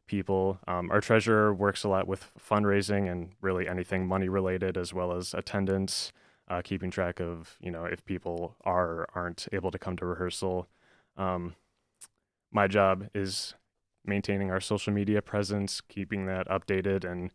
people. 0.07 0.59
Um, 0.67 0.89
our 0.89 1.01
treasurer 1.01 1.53
works 1.53 1.83
a 1.83 1.89
lot 1.89 2.07
with 2.07 2.31
fundraising 2.39 3.11
and 3.11 3.33
really 3.41 3.67
anything 3.67 4.07
money 4.07 4.29
related, 4.29 4.77
as 4.77 4.93
well 4.93 5.11
as 5.11 5.33
attendance, 5.35 6.11
uh, 6.47 6.61
keeping 6.63 6.89
track 6.89 7.19
of 7.19 7.57
you 7.61 7.69
know 7.69 7.85
if 7.85 8.03
people 8.05 8.55
are 8.63 8.89
or 8.89 9.09
aren't 9.13 9.47
able 9.51 9.69
to 9.69 9.77
come 9.77 9.95
to 9.97 10.05
rehearsal. 10.05 10.67
Um, 11.17 11.55
my 12.51 12.67
job 12.67 13.09
is 13.13 13.53
maintaining 14.05 14.51
our 14.51 14.59
social 14.61 14.93
media 14.93 15.21
presence, 15.21 15.81
keeping 15.81 16.25
that 16.27 16.47
updated, 16.47 17.03
and 17.03 17.31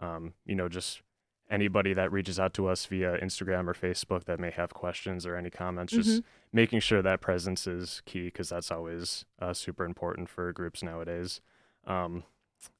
um, 0.00 0.34
you 0.44 0.54
know 0.54 0.68
just 0.68 1.02
anybody 1.50 1.92
that 1.92 2.10
reaches 2.10 2.40
out 2.40 2.54
to 2.54 2.66
us 2.66 2.86
via 2.86 3.18
Instagram 3.18 3.68
or 3.68 3.74
Facebook 3.74 4.24
that 4.24 4.40
may 4.40 4.50
have 4.50 4.72
questions 4.72 5.26
or 5.26 5.36
any 5.36 5.50
comments, 5.50 5.92
just 5.92 6.22
making 6.52 6.80
sure 6.80 7.02
that 7.02 7.20
presence 7.20 7.66
is 7.66 8.00
key 8.06 8.24
because 8.24 8.48
that's 8.48 8.70
always 8.70 9.26
uh, 9.38 9.52
super 9.52 9.84
important 9.84 10.30
for 10.30 10.50
groups 10.52 10.82
nowadays. 10.82 11.42
Um, 11.86 12.24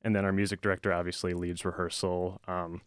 and 0.03 0.17
then 0.17 0.25
our 0.25 0.33
music 0.33 0.63
director 0.63 0.93
obviously 0.93 1.35
leads 1.35 1.65
rehearsal, 1.67 2.41
um, 2.49 2.81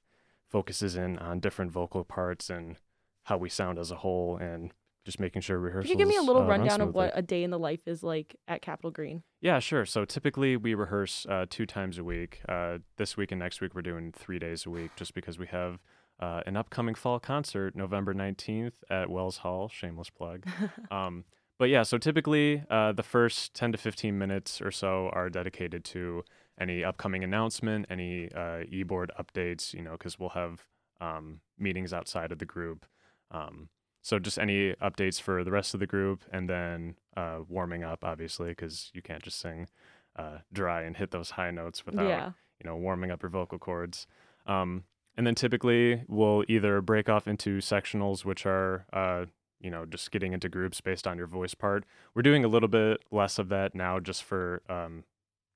focuses 0.49 0.95
in 0.95 1.19
on 1.19 1.39
different 1.39 1.71
vocal 1.71 2.03
parts 2.03 2.49
and 2.49 2.77
how 3.23 3.37
we 3.37 3.49
sound 3.49 3.77
as 3.77 3.91
a 3.91 3.97
whole, 3.97 4.37
and 4.37 4.71
just 5.05 5.19
making 5.19 5.41
sure 5.43 5.59
rehearsals. 5.59 5.91
Could 5.91 5.99
you 5.99 6.05
give 6.05 6.07
me 6.07 6.17
a 6.17 6.21
little 6.21 6.41
uh, 6.41 6.47
run 6.47 6.61
rundown 6.61 6.81
of 6.81 6.93
what 6.93 7.11
a 7.13 7.21
day 7.21 7.43
in 7.43 7.51
the 7.51 7.59
life 7.59 7.87
is 7.87 8.03
like 8.03 8.35
at 8.47 8.61
Capitol 8.61 8.91
Green? 8.91 9.23
Yeah, 9.39 9.59
sure. 9.59 9.85
So 9.85 10.03
typically 10.03 10.57
we 10.57 10.73
rehearse 10.73 11.25
uh, 11.29 11.45
two 11.49 11.65
times 11.65 11.97
a 11.99 12.03
week. 12.03 12.41
Uh, 12.49 12.79
this 12.97 13.15
week 13.15 13.31
and 13.31 13.39
next 13.39 13.61
week 13.61 13.75
we're 13.75 13.83
doing 13.83 14.11
three 14.11 14.39
days 14.39 14.65
a 14.65 14.69
week 14.71 14.91
just 14.95 15.13
because 15.13 15.37
we 15.37 15.45
have 15.47 15.79
uh, 16.19 16.41
an 16.47 16.57
upcoming 16.57 16.95
fall 16.95 17.19
concert 17.19 17.75
November 17.75 18.13
19th 18.13 18.73
at 18.89 19.09
Wells 19.09 19.37
Hall. 19.37 19.69
Shameless 19.69 20.09
plug. 20.09 20.45
um, 20.91 21.23
but 21.59 21.69
yeah, 21.69 21.83
so 21.83 21.97
typically 21.97 22.63
uh, 22.69 22.91
the 22.91 23.03
first 23.03 23.53
10 23.53 23.73
to 23.73 23.77
15 23.77 24.17
minutes 24.17 24.59
or 24.59 24.71
so 24.71 25.09
are 25.13 25.29
dedicated 25.29 25.85
to 25.85 26.23
any 26.59 26.83
upcoming 26.83 27.23
announcement, 27.23 27.85
any 27.89 28.31
uh, 28.33 28.63
e-board 28.69 29.11
updates, 29.19 29.73
you 29.73 29.81
know, 29.81 29.91
because 29.91 30.17
we'll 30.17 30.29
have 30.29 30.65
um, 30.99 31.41
meetings 31.59 31.93
outside 31.93 32.31
of 32.31 32.39
the 32.39 32.45
group. 32.45 32.85
Um, 33.31 33.69
so 34.05 34.19
just 34.19 34.37
any 34.37 34.73
updates 34.73 35.19
for 35.19 35.43
the 35.43 35.49
rest 35.49 35.73
of 35.73 35.79
the 35.79 35.87
group, 35.87 36.21
and 36.31 36.47
then 36.47 36.93
uh, 37.17 37.39
warming 37.49 37.83
up, 37.83 38.03
obviously, 38.03 38.49
because 38.49 38.91
you 38.93 39.01
can't 39.01 39.23
just 39.23 39.39
sing 39.39 39.67
uh, 40.15 40.37
dry 40.53 40.83
and 40.83 40.95
hit 40.95 41.09
those 41.09 41.31
high 41.31 41.49
notes 41.49 41.87
without 41.87 42.07
yeah. 42.07 42.31
you 42.63 42.69
know 42.69 42.75
warming 42.75 43.09
up 43.09 43.23
your 43.23 43.31
vocal 43.31 43.57
cords. 43.57 44.05
Um, 44.45 44.83
and 45.17 45.25
then 45.25 45.33
typically 45.33 46.03
we'll 46.07 46.43
either 46.47 46.81
break 46.81 47.09
off 47.09 47.27
into 47.27 47.57
sectionals, 47.57 48.23
which 48.23 48.45
are 48.45 48.85
uh, 48.93 49.25
you 49.59 49.71
know 49.71 49.87
just 49.87 50.11
getting 50.11 50.33
into 50.33 50.49
groups 50.49 50.81
based 50.81 51.07
on 51.07 51.17
your 51.17 51.25
voice 51.25 51.55
part. 51.55 51.83
We're 52.13 52.21
doing 52.21 52.45
a 52.45 52.47
little 52.47 52.69
bit 52.69 53.01
less 53.09 53.39
of 53.39 53.49
that 53.49 53.73
now, 53.73 53.99
just 53.99 54.23
for 54.23 54.61
um, 54.69 55.03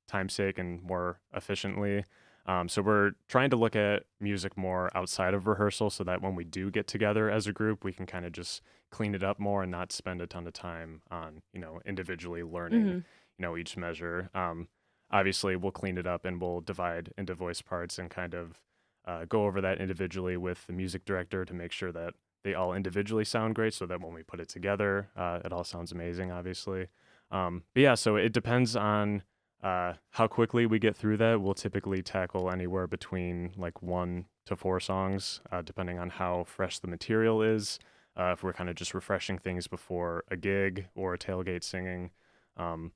time's 0.07 0.33
sake 0.33 0.57
and 0.57 0.81
more 0.81 1.19
efficiently. 1.35 2.03
Um, 2.45 2.67
so 2.69 2.81
we're 2.81 3.11
trying 3.27 3.49
to 3.51 3.55
look 3.55 3.75
at 3.75 4.03
music 4.19 4.57
more 4.57 4.89
outside 4.97 5.33
of 5.33 5.45
rehearsal, 5.47 5.89
so 5.89 6.03
that 6.03 6.21
when 6.21 6.35
we 6.35 6.43
do 6.43 6.71
get 6.71 6.87
together 6.87 7.29
as 7.29 7.45
a 7.47 7.53
group, 7.53 7.83
we 7.83 7.93
can 7.93 8.05
kind 8.05 8.25
of 8.25 8.31
just 8.31 8.61
clean 8.91 9.13
it 9.13 9.23
up 9.23 9.39
more 9.39 9.61
and 9.63 9.71
not 9.71 9.91
spend 9.91 10.19
a 10.21 10.25
ton 10.27 10.47
of 10.47 10.53
time 10.53 11.01
on 11.11 11.41
you 11.53 11.59
know 11.59 11.79
individually 11.85 12.41
learning 12.43 12.85
Mhm. 12.85 12.95
you 13.37 13.41
know 13.43 13.55
each 13.55 13.77
measure. 13.77 14.29
Um, 14.33 14.67
obviously, 15.11 15.55
we'll 15.55 15.71
clean 15.71 15.97
it 15.97 16.07
up 16.07 16.25
and 16.25 16.41
we'll 16.41 16.61
divide 16.61 17.13
into 17.17 17.35
voice 17.35 17.61
parts 17.61 17.99
and 17.99 18.09
kind 18.09 18.33
of 18.33 18.59
uh, 19.05 19.25
go 19.25 19.45
over 19.45 19.61
that 19.61 19.79
individually 19.79 20.37
with 20.37 20.65
the 20.67 20.73
music 20.73 21.05
director 21.05 21.45
to 21.45 21.53
make 21.53 21.71
sure 21.71 21.91
that 21.91 22.13
they 22.43 22.53
all 22.53 22.73
individually 22.73 23.25
sound 23.25 23.53
great, 23.55 23.73
so 23.73 23.85
that 23.85 24.01
when 24.01 24.13
we 24.13 24.23
put 24.23 24.39
it 24.39 24.47
together, 24.49 25.09
uh, 25.15 25.39
it 25.45 25.51
all 25.51 25.63
sounds 25.63 25.91
amazing. 25.91 26.31
Obviously, 26.31 26.87
um, 27.31 27.63
but 27.73 27.81
yeah, 27.81 27.95
so 27.95 28.15
it 28.15 28.31
depends 28.33 28.75
on 28.75 29.21
uh, 29.61 29.93
how 30.11 30.27
quickly 30.27 30.65
we 30.65 30.79
get 30.79 30.95
through 30.95 31.17
that. 31.17 31.41
We'll 31.41 31.53
typically 31.53 32.01
tackle 32.01 32.49
anywhere 32.49 32.87
between 32.87 33.51
like 33.57 33.81
one 33.81 34.25
to 34.45 34.55
four 34.55 34.79
songs, 34.79 35.41
uh, 35.51 35.61
depending 35.61 35.99
on 35.99 36.09
how 36.09 36.45
fresh 36.45 36.79
the 36.79 36.87
material 36.87 37.41
is. 37.41 37.79
Uh, 38.17 38.31
if 38.33 38.43
we're 38.43 38.53
kind 38.53 38.69
of 38.69 38.75
just 38.75 38.93
refreshing 38.93 39.37
things 39.37 39.67
before 39.67 40.23
a 40.29 40.35
gig 40.35 40.87
or 40.95 41.13
a 41.13 41.17
tailgate 41.17 41.63
singing. 41.63 42.11
Um, 42.57 42.91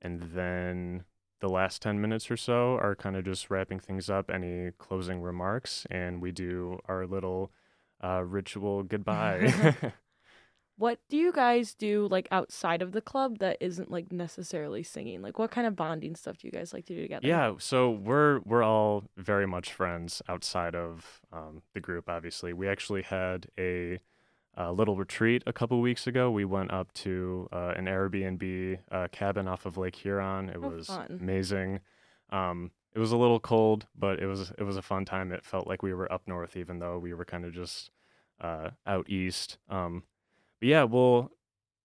and 0.00 0.22
then 0.34 1.04
the 1.40 1.48
last 1.48 1.82
10 1.82 2.00
minutes 2.00 2.30
or 2.30 2.36
so 2.36 2.76
are 2.76 2.94
kind 2.94 3.16
of 3.16 3.24
just 3.24 3.50
wrapping 3.50 3.80
things 3.80 4.08
up, 4.08 4.30
any 4.30 4.70
closing 4.78 5.20
remarks, 5.20 5.86
and 5.90 6.22
we 6.22 6.32
do 6.32 6.78
our 6.86 7.06
little 7.06 7.50
uh, 8.02 8.22
ritual 8.24 8.82
goodbye. 8.84 9.74
What 10.76 10.98
do 11.08 11.16
you 11.16 11.32
guys 11.32 11.72
do 11.74 12.08
like 12.10 12.26
outside 12.32 12.82
of 12.82 12.90
the 12.92 13.00
club 13.00 13.38
that 13.38 13.58
isn't 13.60 13.90
like 13.92 14.10
necessarily 14.10 14.82
singing? 14.82 15.22
Like 15.22 15.38
what 15.38 15.52
kind 15.52 15.66
of 15.68 15.76
bonding 15.76 16.16
stuff 16.16 16.38
do 16.38 16.48
you 16.48 16.50
guys 16.52 16.72
like 16.72 16.84
to 16.86 16.94
do 16.96 17.02
together? 17.02 17.26
Yeah, 17.26 17.54
so 17.58 17.90
we're 17.90 18.40
we're 18.40 18.64
all 18.64 19.04
very 19.16 19.46
much 19.46 19.72
friends 19.72 20.20
outside 20.28 20.74
of 20.74 21.20
um, 21.32 21.62
the 21.74 21.80
group. 21.80 22.08
Obviously, 22.08 22.52
we 22.52 22.66
actually 22.68 23.02
had 23.02 23.46
a, 23.56 24.00
a 24.56 24.72
little 24.72 24.96
retreat 24.96 25.44
a 25.46 25.52
couple 25.52 25.80
weeks 25.80 26.08
ago. 26.08 26.28
We 26.30 26.44
went 26.44 26.72
up 26.72 26.92
to 26.94 27.48
uh, 27.52 27.74
an 27.76 27.84
Airbnb 27.86 28.78
uh, 28.90 29.08
cabin 29.12 29.46
off 29.46 29.66
of 29.66 29.76
Lake 29.76 29.94
Huron. 29.96 30.48
It 30.48 30.56
Oh, 30.60 30.70
was 30.70 30.88
fun. 30.88 31.18
amazing. 31.20 31.80
Um, 32.30 32.72
it 32.94 32.98
was 32.98 33.12
a 33.12 33.16
little 33.16 33.38
cold, 33.40 33.86
but 33.96 34.18
it 34.20 34.26
was 34.26 34.52
it 34.58 34.64
was 34.64 34.76
a 34.76 34.82
fun 34.82 35.04
time. 35.04 35.30
It 35.30 35.44
felt 35.44 35.68
like 35.68 35.84
we 35.84 35.94
were 35.94 36.10
up 36.12 36.22
north, 36.26 36.56
even 36.56 36.80
though 36.80 36.98
we 36.98 37.14
were 37.14 37.24
kind 37.24 37.44
of 37.44 37.52
just 37.52 37.90
uh, 38.40 38.70
out 38.86 39.08
east. 39.08 39.58
Um, 39.68 40.02
but 40.64 40.68
yeah, 40.70 40.84
we'll 40.84 41.30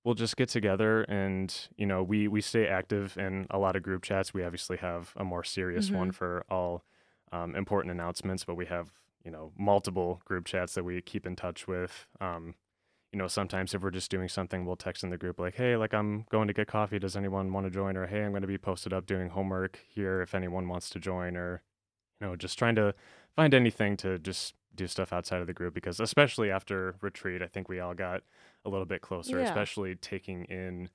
we'll 0.05 0.15
just 0.15 0.37
get 0.37 0.47
together 0.47 1.01
and 1.03 1.67
you 1.75 1.85
know 1.85 2.01
we 2.01 2.29
we 2.29 2.39
stay 2.39 2.65
active 2.65 3.17
in 3.17 3.45
a 3.49 3.59
lot 3.59 3.75
of 3.75 3.83
group 3.83 4.03
chats. 4.03 4.33
We 4.33 4.41
obviously 4.41 4.77
have 4.77 5.11
a 5.17 5.25
more 5.25 5.43
serious 5.43 5.91
one 5.91 6.13
for 6.13 6.45
all 6.49 6.85
um, 7.33 7.57
important 7.57 7.91
announcements, 7.91 8.45
but 8.45 8.55
we 8.55 8.67
have 8.67 8.89
you 9.25 9.31
know 9.31 9.51
multiple 9.57 10.21
group 10.23 10.45
chats 10.45 10.75
that 10.75 10.85
we 10.85 11.01
keep 11.01 11.27
in 11.27 11.35
touch 11.35 11.67
with. 11.67 12.07
Um, 12.21 12.55
you 13.11 13.19
know, 13.19 13.27
sometimes 13.27 13.73
if 13.73 13.81
we're 13.81 13.91
just 13.91 14.09
doing 14.09 14.29
something, 14.29 14.65
we'll 14.65 14.77
text 14.77 15.03
in 15.03 15.09
the 15.09 15.17
group 15.17 15.41
like, 15.41 15.55
"Hey, 15.55 15.75
like 15.75 15.93
I'm 15.93 16.25
going 16.31 16.47
to 16.47 16.53
get 16.53 16.67
coffee. 16.67 16.99
Does 16.99 17.17
anyone 17.17 17.51
want 17.51 17.65
to 17.65 17.69
join?" 17.69 17.97
Or, 17.97 18.07
"Hey, 18.07 18.23
I'm 18.23 18.31
going 18.31 18.43
to 18.43 18.47
be 18.47 18.57
posted 18.57 18.93
up 18.93 19.05
doing 19.05 19.27
homework 19.27 19.77
here 19.89 20.21
if 20.21 20.33
anyone 20.33 20.69
wants 20.69 20.89
to 20.91 20.99
join." 20.99 21.35
Or, 21.35 21.63
you 22.21 22.27
know, 22.27 22.37
just 22.37 22.57
trying 22.57 22.75
to 22.75 22.95
find 23.35 23.53
anything 23.53 23.97
to 23.97 24.19
just 24.19 24.53
do 24.75 24.87
stuff 24.87 25.11
outside 25.11 25.41
of 25.41 25.47
the 25.47 25.53
group 25.53 25.73
because 25.73 25.99
especially 25.99 26.51
after 26.51 26.95
retreat, 27.01 27.41
I 27.41 27.47
think 27.47 27.67
we 27.69 27.79
all 27.79 27.93
got 27.93 28.21
a 28.65 28.69
little 28.69 28.85
bit 28.85 29.01
closer, 29.01 29.39
Yeah. 29.39 29.45
especially 29.45 29.95
taking 29.95 30.45
in 30.45 30.89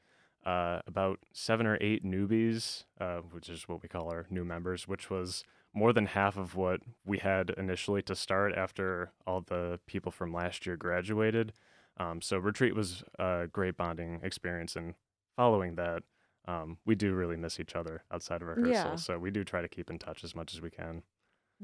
uh, 0.47 0.81
about 0.87 1.19
seven 1.33 1.67
or 1.67 1.79
eight 1.81 2.05
newbies, 2.05 2.85
uh, 3.00 3.19
which 3.31 3.49
is 3.49 3.67
what 3.69 3.83
we 3.83 3.88
call 3.88 4.11
our 4.11 4.26
new 4.31 4.45
members, 4.45 4.87
which 4.87 5.09
was 5.11 5.43
more 5.73 5.93
than 5.93 6.07
half 6.07 6.37
of 6.37 6.55
what 6.55 6.81
we 7.05 7.19
had 7.19 7.50
initially 7.57 8.03
to 8.03 8.14
start 8.14 8.55
after 8.55 9.11
all 9.26 9.41
the 9.41 9.81
people 9.87 10.12
from 10.12 10.33
last 10.33 10.67
year 10.67 10.76
graduated. 10.76 11.53
Um, 11.97 12.21
so 12.21 12.38
retreat 12.38 12.75
was 12.75 13.03
a 13.19 13.47
great 13.50 13.76
bonding 13.76 14.21
experience, 14.23 14.76
and 14.76 14.95
following 15.37 15.76
that, 15.76 16.03
um, 16.47 16.76
we 16.85 16.95
do 16.95 17.14
really 17.14 17.37
miss 17.37 17.59
each 17.59 17.75
other 17.75 18.03
outside 18.12 18.43
of 18.43 18.49
rehearsal. 18.49 18.73
Yeah. 18.73 18.95
So 18.97 19.19
we 19.19 19.31
do 19.31 19.45
try 19.45 19.62
to 19.62 19.69
keep 19.69 19.88
in 19.91 19.99
touch 19.99 20.23
as 20.25 20.35
much 20.35 20.53
as 20.55 20.61
we 20.61 20.71
can. 20.71 21.03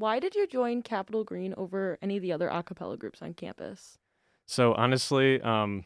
Why 0.00 0.18
did 0.18 0.34
you 0.34 0.46
join 0.46 0.80
Capital 0.80 1.24
Green 1.24 1.52
over 1.58 1.98
any 2.00 2.16
of 2.16 2.22
the 2.22 2.32
other 2.32 2.48
a 2.48 2.62
cappella 2.62 2.96
groups 2.96 3.20
on 3.20 3.34
campus? 3.34 3.98
So 4.46 4.72
honestly, 4.72 5.42
um, 5.42 5.84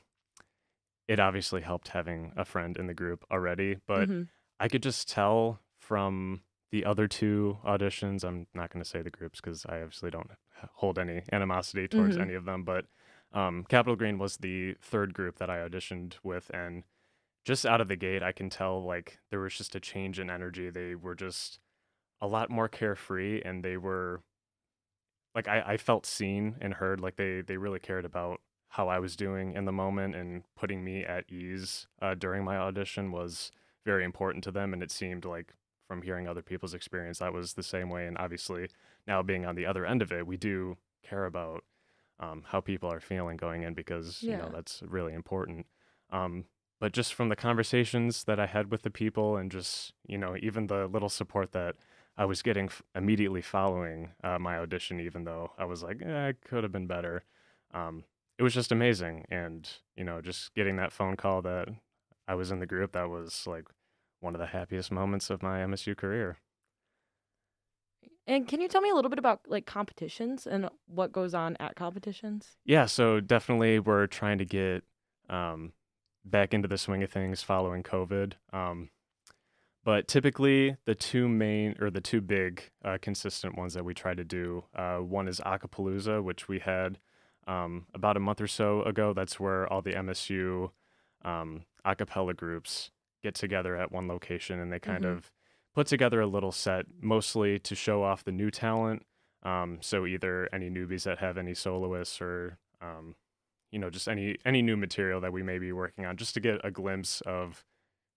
it 1.09 1.19
obviously 1.19 1.63
helped 1.63 1.89
having 1.89 2.33
a 2.37 2.45
friend 2.45 2.77
in 2.77 2.87
the 2.87 2.95
group 2.95 3.25
already, 3.29 3.79
but 3.89 4.09
Mhm. 4.09 4.29
I 4.61 4.69
could 4.69 4.85
just 4.85 5.09
tell 5.09 5.59
from 5.81 6.43
the 6.71 6.85
other 6.85 7.09
two 7.09 7.59
auditions. 7.65 8.25
I'm 8.25 8.47
not 8.55 8.71
going 8.71 8.85
to 8.85 8.89
say 8.89 9.03
the 9.03 9.11
groups 9.11 9.41
because 9.41 9.67
I 9.67 9.81
obviously 9.83 10.13
don't 10.13 10.31
hold 10.75 10.97
any 10.97 11.25
animosity 11.33 11.89
towards 11.89 12.17
Mhm. 12.17 12.21
any 12.21 12.35
of 12.35 12.45
them. 12.45 12.63
But 12.63 12.87
um, 13.33 13.65
Capital 13.65 13.97
Green 13.97 14.19
was 14.19 14.37
the 14.37 14.75
third 14.75 15.13
group 15.13 15.39
that 15.39 15.51
I 15.51 15.59
auditioned 15.69 16.15
with, 16.23 16.53
and 16.55 16.85
just 17.45 17.67
out 17.67 17.81
of 17.81 17.89
the 17.89 17.97
gate, 17.97 18.23
I 18.23 18.31
can 18.31 18.49
tell 18.49 18.81
like 18.81 19.19
there 19.31 19.41
was 19.41 19.59
just 19.59 19.75
a 19.75 19.81
change 19.81 20.21
in 20.21 20.31
energy. 20.31 20.71
They 20.71 20.95
were 20.95 21.17
just 21.17 21.59
a 22.25 22.27
lot 22.27 22.49
more 22.49 22.69
carefree, 22.69 23.43
and 23.45 23.63
they 23.63 23.77
were 23.77 24.23
like 25.35 25.47
I, 25.47 25.63
I 25.67 25.77
felt 25.77 26.07
seen 26.07 26.57
and 26.61 26.73
heard. 26.75 26.99
Like 27.01 27.17
they 27.17 27.43
they 27.43 27.59
really 27.59 27.79
cared 27.79 28.07
about 28.07 28.41
how 28.69 28.89
I 28.89 28.99
was 28.99 29.15
doing 29.15 29.53
in 29.53 29.67
the 29.67 29.73
moment 29.73 30.17
and 30.17 30.43
putting 30.57 30.83
me 30.83 31.05
at 31.05 31.31
ease 31.31 31.87
uh, 32.03 32.15
during 32.15 32.43
my 32.43 32.57
audition 32.57 33.13
was 33.13 33.53
very 33.85 34.05
important 34.05 34.43
to 34.45 34.51
them. 34.51 34.73
And 34.73 34.83
it 34.83 34.91
seemed 34.91 35.25
like 35.25 35.53
from 35.87 36.03
hearing 36.03 36.27
other 36.27 36.43
people's 36.43 36.75
experience, 36.75 37.19
that 37.19 37.33
was 37.33 37.53
the 37.53 37.63
same 37.63 37.91
way. 37.91 38.07
And 38.07 38.17
obviously, 38.19 38.69
now 39.07 39.23
being 39.23 39.45
on 39.45 39.55
the 39.55 39.67
other 39.67 39.85
end 39.85 40.01
of 40.01 40.11
it, 40.11 40.27
we 40.27 40.39
do 40.39 40.79
care 41.07 41.27
about 41.27 41.63
um, 42.19 42.43
how 42.47 42.61
people 42.61 42.91
are 42.91 43.01
feeling 43.01 43.37
going 43.37 43.63
in 43.63 43.75
because 43.75 44.23
you 44.23 44.37
know 44.39 44.51
that's 44.53 44.83
really 44.87 45.13
important. 45.13 45.67
Um, 46.11 46.47
but 46.81 46.93
just 46.93 47.13
from 47.13 47.29
the 47.29 47.37
conversations 47.37 48.25
that 48.25 48.41
I 48.41 48.47
had 48.47 48.71
with 48.71 48.83
the 48.83 48.91
people, 48.91 49.37
and 49.37 49.51
just 49.51 49.93
you 50.07 50.17
know 50.17 50.37
even 50.41 50.69
the 50.69 50.87
little 50.87 51.11
support 51.11 51.53
that 51.53 51.77
I 52.17 52.25
was 52.25 52.43
getting 52.43 52.67
f- 52.67 52.83
immediately 52.95 53.43
following 53.43 54.13
uh, 54.23 54.39
my 54.39 54.59
audition, 54.59 55.01
even 55.01 55.25
though 55.25 55.53
I 55.59 55.65
was 55.65 55.83
like, 55.83 56.01
eh, 56.03 56.29
I 56.29 56.33
could 56.33 56.63
have 56.63 56.73
been 56.73 56.87
better. 56.87 57.25
Um, 57.73 58.05
it 58.39 58.43
was 58.43 58.55
just 58.55 58.73
amazing, 58.73 59.27
and 59.31 59.69
you 59.97 60.05
know, 60.05 60.21
just 60.21 60.55
getting 60.55 60.77
that 60.77 60.93
phone 60.93 61.17
call 61.17 61.43
that 61.43 61.69
I 62.29 62.35
was 62.35 62.51
in 62.51 62.61
the 62.61 62.67
group, 62.67 62.93
that 62.93 63.09
was 63.11 63.47
like 63.47 63.69
one 64.21 64.35
of 64.35 64.41
the 64.41 64.47
happiest 64.47 64.91
moments 64.93 65.31
of 65.31 65.43
my 65.43 65.61
MSU 65.61 65.95
career. 65.95 66.39
And 68.27 68.49
can 68.49 68.61
you 68.61 68.69
tell 68.69 68.81
me 68.81 68.91
a 68.91 68.95
little 68.95 69.11
bit 69.11 69.19
about 69.19 69.41
like 69.47 69.67
competitions 69.67 70.47
and 70.47 70.71
what 70.87 71.13
goes 71.13 71.35
on 71.35 71.57
at 71.61 71.77
competitions? 71.77 72.57
Yeah, 72.65 72.87
so 72.87 73.21
definitely 73.21 73.79
we're 73.79 74.07
trying 74.07 74.39
to 74.39 74.45
get 74.45 74.85
um, 75.29 75.73
back 76.25 76.55
into 76.55 76.69
the 76.69 76.79
swing 76.79 77.03
of 77.03 77.11
things 77.11 77.43
following 77.43 77.83
COVID. 77.83 78.35
Um, 78.53 78.91
but 79.85 80.09
typically, 80.09 80.77
the 80.87 80.95
two 80.95 81.29
main 81.29 81.77
or 81.81 81.91
the 81.91 82.01
two 82.01 82.21
big 82.21 82.71
uh, 82.85 82.99
consistent 83.01 83.57
ones 83.57 83.75
that 83.75 83.85
we 83.85 83.95
try 83.95 84.15
to 84.15 84.25
do 84.25 84.65
uh, 84.75 84.97
one 84.99 85.29
is 85.29 85.41
Acapalooza, 85.41 86.23
which 86.23 86.49
we 86.49 86.59
had 86.61 86.99
um, 87.47 87.87
about 87.95 88.17
a 88.17 88.21
month 88.21 88.41
or 88.41 88.47
so 88.47 88.83
ago. 88.83 89.13
That's 89.13 89.39
where 89.39 89.71
all 89.71 89.83
the 89.83 89.93
MSU 89.93 90.71
um, 91.25 91.65
a 91.85 91.95
cappella 91.95 92.35
groups 92.35 92.91
get 93.23 93.35
together 93.35 93.77
at 93.77 93.93
one 93.93 94.09
location 94.09 94.59
and 94.59 94.73
they 94.73 94.79
kind 94.79 95.05
Mhm. 95.05 95.13
of 95.17 95.31
put 95.75 95.87
together 95.87 96.21
a 96.21 96.27
little 96.27 96.53
set, 96.53 96.87
mostly 97.01 97.59
to 97.59 97.75
show 97.75 98.03
off 98.03 98.25
the 98.25 98.33
new 98.33 98.51
talent. 98.51 99.05
Um, 99.43 99.79
so 99.83 100.07
either 100.07 100.49
any 100.53 100.71
newbies 100.71 101.05
that 101.05 101.19
have 101.19 101.37
any 101.37 101.53
soloists 101.55 102.21
or 102.23 102.59
um, 102.81 103.17
you 103.71 103.79
know 103.79 103.91
just 103.91 104.09
any 104.09 104.37
any 104.45 104.63
new 104.63 104.77
material 104.77 105.21
that 105.21 105.33
we 105.33 105.43
may 105.43 105.59
be 105.59 105.73
working 105.73 106.07
on, 106.07 106.17
just 106.17 106.33
to 106.35 106.41
get 106.41 106.61
a 106.65 106.71
glimpse 106.71 107.21
of 107.23 107.65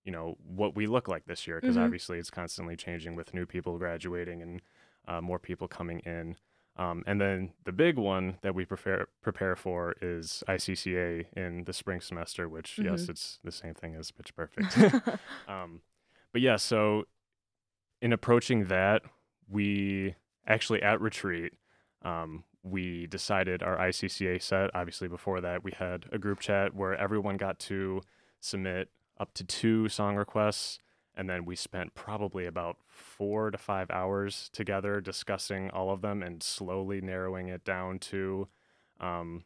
you 0.07 0.13
know 0.13 0.37
what 0.47 0.73
we 0.73 0.87
look 0.87 1.09
like 1.09 1.25
this 1.25 1.45
year, 1.45 1.59
because 1.59 1.75
Mhm. 1.75 1.83
obviously 1.83 2.17
it's 2.17 2.29
constantly 2.31 2.77
changing 2.77 3.13
with 3.17 3.33
new 3.33 3.45
people 3.45 3.77
graduating 3.77 4.41
and 4.41 4.61
uh, 5.05 5.19
more 5.21 5.37
people 5.37 5.67
coming 5.67 5.99
in. 5.99 6.37
Um, 6.77 7.03
and 7.05 7.19
then 7.19 7.53
the 7.65 7.71
big 7.73 7.97
one 7.97 8.37
that 8.41 8.55
we 8.55 8.63
prepare 8.63 9.07
prepare 9.21 9.55
for 9.57 9.95
is 10.01 10.43
ICCA 10.47 11.25
in 11.35 11.65
the 11.65 11.73
spring 11.73 11.99
semester, 12.01 12.47
which 12.47 12.79
yes, 12.79 13.03
Mhm. 13.05 13.09
it's 13.09 13.39
the 13.43 13.51
same 13.51 13.73
thing 13.73 13.95
as 13.95 14.11
Pitch 14.11 14.33
Perfect. 14.33 14.71
um, 15.47 15.81
but 16.31 16.41
yeah, 16.41 16.55
so 16.55 17.05
in 18.01 18.13
approaching 18.13 18.65
that, 18.65 19.01
we 19.49 20.15
actually 20.45 20.81
at 20.81 21.01
retreat, 21.01 21.53
um, 22.03 22.43
we 22.63 23.07
decided 23.07 23.61
our 23.63 23.77
ICCA 23.77 24.39
set. 24.41 24.69
Obviously, 24.73 25.07
before 25.09 25.41
that, 25.41 25.63
we 25.63 25.71
had 25.71 26.05
a 26.13 26.17
group 26.19 26.39
chat 26.39 26.73
where 26.75 26.95
everyone 26.95 27.37
got 27.37 27.59
to 27.59 28.01
submit 28.39 28.89
up 29.19 29.33
to 29.35 29.43
two 29.43 29.89
song 29.89 30.15
requests. 30.15 30.79
And 31.15 31.27
then 31.27 31.45
we 31.45 31.55
spent 31.55 31.95
probably 31.95 32.45
about 32.45 32.77
four 32.87 33.49
to 33.49 33.57
five 33.57 33.89
hours 33.89 34.49
together 34.53 35.01
discussing 35.01 35.71
all 35.71 35.89
of 35.89 36.01
them 36.01 36.21
and 36.21 36.43
slowly 36.43 37.01
narrowing 37.01 37.47
it 37.47 37.63
down 37.65 37.97
to 37.99 38.47
um, 38.99 39.43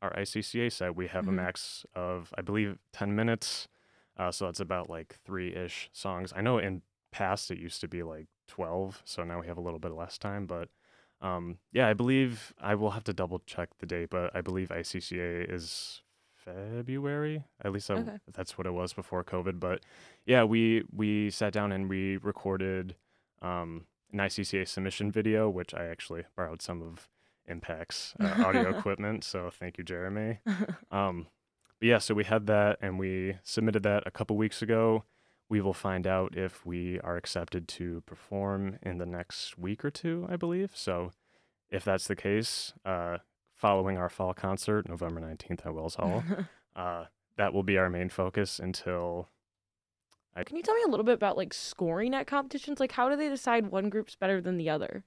our 0.00 0.12
ICCA 0.14 0.72
set. 0.72 0.96
We 0.96 1.08
have 1.08 1.28
a 1.28 1.30
Mhm. 1.30 1.34
max 1.36 1.84
of, 1.94 2.32
I 2.38 2.40
believe, 2.40 2.78
10 2.92 3.14
minutes. 3.14 3.68
Uh, 4.16 4.30
so 4.32 4.46
that's 4.46 4.60
about 4.60 4.88
like 4.88 5.18
three 5.24 5.54
ish 5.54 5.90
songs. 5.92 6.32
I 6.34 6.40
know 6.40 6.58
in 6.58 6.82
past 7.10 7.50
it 7.50 7.58
used 7.58 7.80
to 7.82 7.88
be 7.88 8.02
like 8.02 8.28
12. 8.46 9.02
So 9.04 9.22
now 9.24 9.40
we 9.40 9.46
have 9.46 9.58
a 9.58 9.62
little 9.62 9.78
bit 9.78 9.92
less 9.92 10.16
time. 10.16 10.46
But 10.46 10.70
um, 11.20 11.58
yeah, 11.70 11.86
I 11.86 11.92
believe 11.92 12.54
I 12.58 12.74
will 12.74 12.92
have 12.92 13.04
to 13.04 13.12
double 13.12 13.40
check 13.40 13.76
the 13.78 13.84
date, 13.86 14.08
but 14.08 14.34
I 14.34 14.40
believe 14.40 14.70
ICCA 14.70 15.50
is 15.52 16.00
February. 16.76 17.44
At 17.64 17.72
least 17.72 17.90
I, 17.90 17.94
Okay. 17.94 18.18
that's 18.32 18.56
what 18.58 18.66
it 18.66 18.72
was 18.72 18.92
before 18.92 19.24
COVID. 19.24 19.60
But 19.60 19.80
yeah, 20.26 20.44
we 20.44 20.84
we 20.92 21.30
sat 21.30 21.52
down 21.52 21.72
and 21.72 21.88
we 21.88 22.16
recorded 22.18 22.96
um, 23.42 23.86
an 24.12 24.18
ICCA 24.18 24.66
submission 24.68 25.10
video, 25.10 25.48
which 25.48 25.74
I 25.74 25.86
actually 25.86 26.24
borrowed 26.36 26.62
some 26.62 26.82
of 26.82 27.08
Impact's 27.48 28.14
uh, 28.20 28.44
audio 28.44 28.70
equipment. 28.76 29.24
So 29.24 29.50
thank 29.50 29.78
you, 29.78 29.84
Jeremy. 29.84 30.40
Um, 30.90 31.26
but 31.78 31.86
yeah, 31.88 31.98
so 31.98 32.14
we 32.14 32.24
had 32.24 32.46
that 32.46 32.76
and 32.82 32.98
we 32.98 33.36
submitted 33.42 33.82
that 33.84 34.02
a 34.06 34.10
couple 34.10 34.36
weeks 34.36 34.60
ago. 34.60 35.04
We 35.48 35.60
will 35.60 35.72
find 35.74 36.06
out 36.06 36.36
if 36.36 36.64
we 36.66 37.00
are 37.00 37.16
accepted 37.16 37.66
to 37.68 38.02
perform 38.06 38.78
in 38.82 38.98
the 38.98 39.06
next 39.06 39.56
week 39.58 39.84
or 39.84 39.90
two, 39.90 40.26
I 40.30 40.36
believe. 40.36 40.72
So 40.74 41.10
if 41.70 41.82
that's 41.84 42.06
the 42.06 42.14
case, 42.16 42.72
uh, 42.84 43.18
following 43.60 43.98
our 43.98 44.08
fall 44.08 44.32
concert, 44.32 44.88
November 44.88 45.20
19th 45.20 45.66
at 45.66 45.74
Wells 45.74 45.96
Hall, 45.96 46.24
uh, 46.76 47.04
that 47.36 47.52
will 47.52 47.62
be 47.62 47.76
our 47.76 47.90
main 47.90 48.08
focus 48.08 48.58
until 48.58 49.28
Can 50.46 50.56
you 50.56 50.62
tell 50.62 50.74
me 50.74 50.82
a 50.86 50.88
little 50.88 51.04
bit 51.04 51.14
about 51.14 51.36
like 51.36 51.52
scoring 51.52 52.14
at 52.14 52.26
competitions? 52.26 52.80
Like, 52.80 52.92
how 52.92 53.10
do 53.10 53.16
they 53.16 53.28
decide 53.28 53.66
one 53.66 53.90
group's 53.90 54.16
better 54.16 54.40
than 54.40 54.56
the 54.56 54.70
other? 54.70 55.04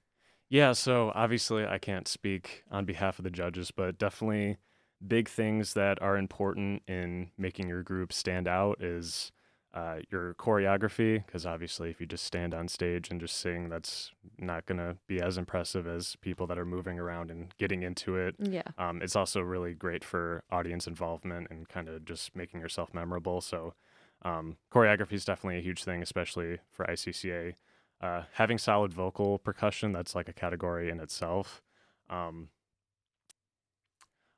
Yeah, 0.48 0.72
so 0.72 1.10
obviously 1.16 1.66
I 1.66 1.78
can't 1.78 2.06
speak 2.06 2.62
on 2.70 2.84
behalf 2.84 3.18
of 3.18 3.24
the 3.24 3.30
judges, 3.30 3.72
but 3.72 3.98
definitely 3.98 4.58
big 5.04 5.28
things 5.28 5.74
that 5.74 6.00
are 6.00 6.16
important 6.16 6.82
in 6.86 7.30
making 7.36 7.68
your 7.68 7.82
group 7.82 8.12
stand 8.12 8.46
out 8.46 8.80
is 8.80 9.32
uh, 9.74 9.96
your 10.08 10.34
choreography, 10.34 11.26
because 11.26 11.44
obviously 11.44 11.90
if 11.90 12.00
you 12.00 12.06
just 12.06 12.24
stand 12.24 12.54
on 12.54 12.68
stage 12.68 13.10
and 13.10 13.20
just 13.20 13.36
sing, 13.36 13.68
that's 13.68 14.12
not 14.38 14.66
going 14.66 14.78
to 14.78 14.96
be 15.08 15.20
as 15.20 15.36
impressive 15.36 15.88
as 15.88 16.16
people 16.20 16.46
that 16.46 16.58
are 16.58 16.64
moving 16.64 16.96
around 16.96 17.28
and 17.28 17.52
getting 17.58 17.82
into 17.82 18.14
it. 18.14 18.36
Yeah. 18.38 18.62
Um, 18.78 19.02
it's 19.02 19.16
also 19.16 19.40
really 19.40 19.74
great 19.74 20.04
for 20.04 20.44
audience 20.50 20.86
involvement 20.86 21.48
and 21.50 21.68
kind 21.68 21.88
of 21.88 22.04
just 22.04 22.36
making 22.36 22.60
yourself 22.60 22.94
memorable. 22.94 23.40
So, 23.40 23.74
um, 24.22 24.58
choreography 24.72 25.14
is 25.14 25.24
definitely 25.24 25.58
a 25.58 25.62
huge 25.62 25.82
thing, 25.82 26.02
especially 26.02 26.58
for 26.70 26.86
ICCA. 26.86 27.54
Uh, 28.00 28.22
having 28.34 28.58
solid 28.58 28.92
vocal 28.92 29.38
percussion, 29.38 29.92
that's 29.92 30.14
like 30.14 30.28
a 30.28 30.32
category 30.32 30.88
in 30.88 31.00
itself. 31.00 31.62
Um, 32.08 32.48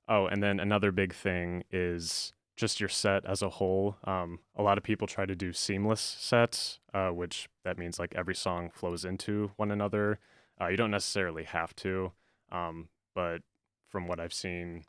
oh, 0.08 0.26
and 0.26 0.42
then 0.42 0.60
another 0.60 0.92
big 0.92 1.12
thing 1.12 1.64
is 1.70 2.32
just 2.56 2.80
your 2.80 2.88
set 2.88 3.24
as 3.26 3.42
a 3.42 3.50
whole. 3.50 3.96
Um, 4.04 4.40
a 4.54 4.62
lot 4.62 4.78
of 4.78 4.84
people 4.84 5.06
try 5.06 5.26
to 5.26 5.34
do 5.34 5.52
seamless 5.52 6.00
sets, 6.00 6.78
uh, 6.94 7.10
which 7.10 7.48
that 7.64 7.78
means 7.78 7.98
like 7.98 8.14
every 8.14 8.34
song 8.34 8.70
flows 8.72 9.04
into 9.04 9.52
one 9.56 9.70
another. 9.70 10.18
Uh, 10.60 10.68
you 10.68 10.76
don't 10.76 10.90
necessarily 10.90 11.44
have 11.44 11.76
to, 11.76 12.12
um, 12.50 12.88
but 13.14 13.42
from 13.88 14.06
what 14.06 14.18
I've 14.18 14.32
seen, 14.32 14.84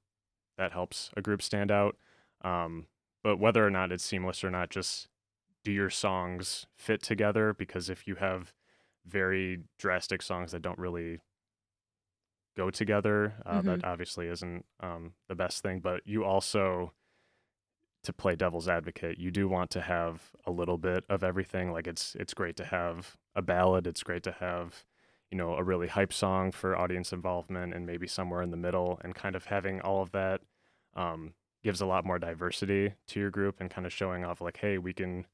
that 0.58 0.72
helps 0.72 1.12
a 1.18 1.22
group 1.22 1.42
stand 1.42 1.72
out. 1.72 1.98
Um, 2.42 2.88
but 3.24 3.38
whether 3.38 3.66
or 3.66 3.70
not 3.70 3.92
it's 3.92 4.04
seamless 4.04 4.44
or 4.44 4.50
not, 4.50 4.70
just 4.70 5.10
do 5.64 5.72
your 5.72 5.90
songs 5.90 6.66
fit 6.76 7.04
together? 7.04 7.54
Because 7.54 7.90
if 7.90 8.08
you 8.08 8.16
have 8.16 8.54
very 9.06 9.64
drastic 9.78 10.22
songs 10.22 10.54
that 10.54 10.62
don't 10.62 10.80
really 10.80 11.20
go 12.56 12.70
together, 12.70 13.34
uh, 13.46 13.62
that 13.62 13.84
obviously 13.84 14.28
isn't 14.28 14.66
um, 14.80 15.14
the 15.28 15.36
best 15.36 15.62
thing. 15.62 15.80
But 15.80 16.02
you 16.06 16.24
also, 16.24 16.94
to 18.04 18.14
play 18.14 18.36
devil's 18.36 18.68
advocate, 18.68 19.18
you 19.20 19.32
do 19.32 19.48
want 19.48 19.70
to 19.72 19.82
have 19.82 20.32
a 20.46 20.52
little 20.52 20.78
bit 20.78 21.04
of 21.10 21.24
everything. 21.24 21.72
Like 21.72 21.88
it's 21.88 22.16
it's 22.16 22.34
great 22.34 22.56
to 22.58 22.66
have 22.66 23.18
a 23.36 23.42
ballad. 23.42 23.86
It's 23.88 24.04
great 24.04 24.24
to 24.24 24.32
have 24.34 24.86
you 25.32 25.38
know 25.38 25.56
a 25.56 25.64
really 25.64 25.88
hype 25.88 26.14
song 26.14 26.52
for 26.52 26.78
audience 26.78 27.12
involvement 27.12 27.74
and 27.74 27.86
maybe 27.86 28.08
somewhere 28.08 28.42
in 28.42 28.52
the 28.52 28.58
middle 28.58 29.00
and 29.04 29.14
kind 29.14 29.36
of 29.36 29.46
having 29.46 29.82
all 29.82 30.02
of 30.02 30.12
that 30.12 30.42
um, 30.96 31.34
gives 31.64 31.82
a 31.82 31.86
lot 31.86 32.06
more 32.06 32.18
diversity 32.18 32.94
to 33.08 33.20
your 33.20 33.30
group 33.30 33.60
and 33.60 33.70
kind 33.70 33.86
of 33.86 33.92
showing 33.92 34.24
off 34.24 34.40
like 34.40 34.58
hey 34.58 34.78
we 34.78 34.94
can 34.94 35.26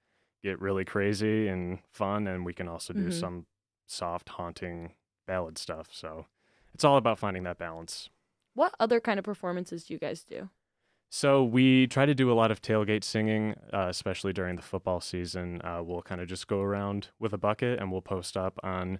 get 0.42 0.60
really 0.60 0.84
crazy 0.84 1.48
and 1.48 1.78
fun 1.92 2.28
and 2.28 2.44
we 2.44 2.54
can 2.54 2.68
also 2.68 2.92
do 2.92 3.06
Mhm. 3.08 3.14
some 3.14 3.46
soft 3.86 4.30
haunting 4.30 4.96
ballad 5.28 5.60
stuff 5.60 5.90
so 5.92 6.26
it's 6.74 6.84
all 6.84 6.98
about 6.98 7.20
finding 7.20 7.44
that 7.44 7.60
balance 7.60 8.10
What 8.56 8.74
other 8.80 9.00
kind 9.00 9.20
of 9.20 9.26
performances 9.26 9.84
do 9.86 9.94
you 9.94 10.00
guys 10.00 10.24
do? 10.24 10.50
So 11.16 11.44
we 11.44 11.86
try 11.86 12.08
to 12.08 12.16
do 12.16 12.32
a 12.32 12.34
lot 12.34 12.50
of 12.50 12.60
tailgate 12.60 13.04
singing, 13.04 13.54
uh, 13.72 13.86
especially 13.88 14.34
during 14.34 14.56
the 14.56 14.64
football 14.64 15.00
season. 15.00 15.62
Uh, 15.64 15.80
we'll 15.84 16.02
kind 16.02 16.20
of 16.20 16.28
just 16.28 16.48
go 16.48 16.60
around 16.60 17.10
with 17.20 17.34
a 17.34 17.38
bucket 17.38 17.80
and 17.80 17.92
we'll 17.92 18.02
post 18.02 18.36
up 18.36 18.60
on 18.64 18.98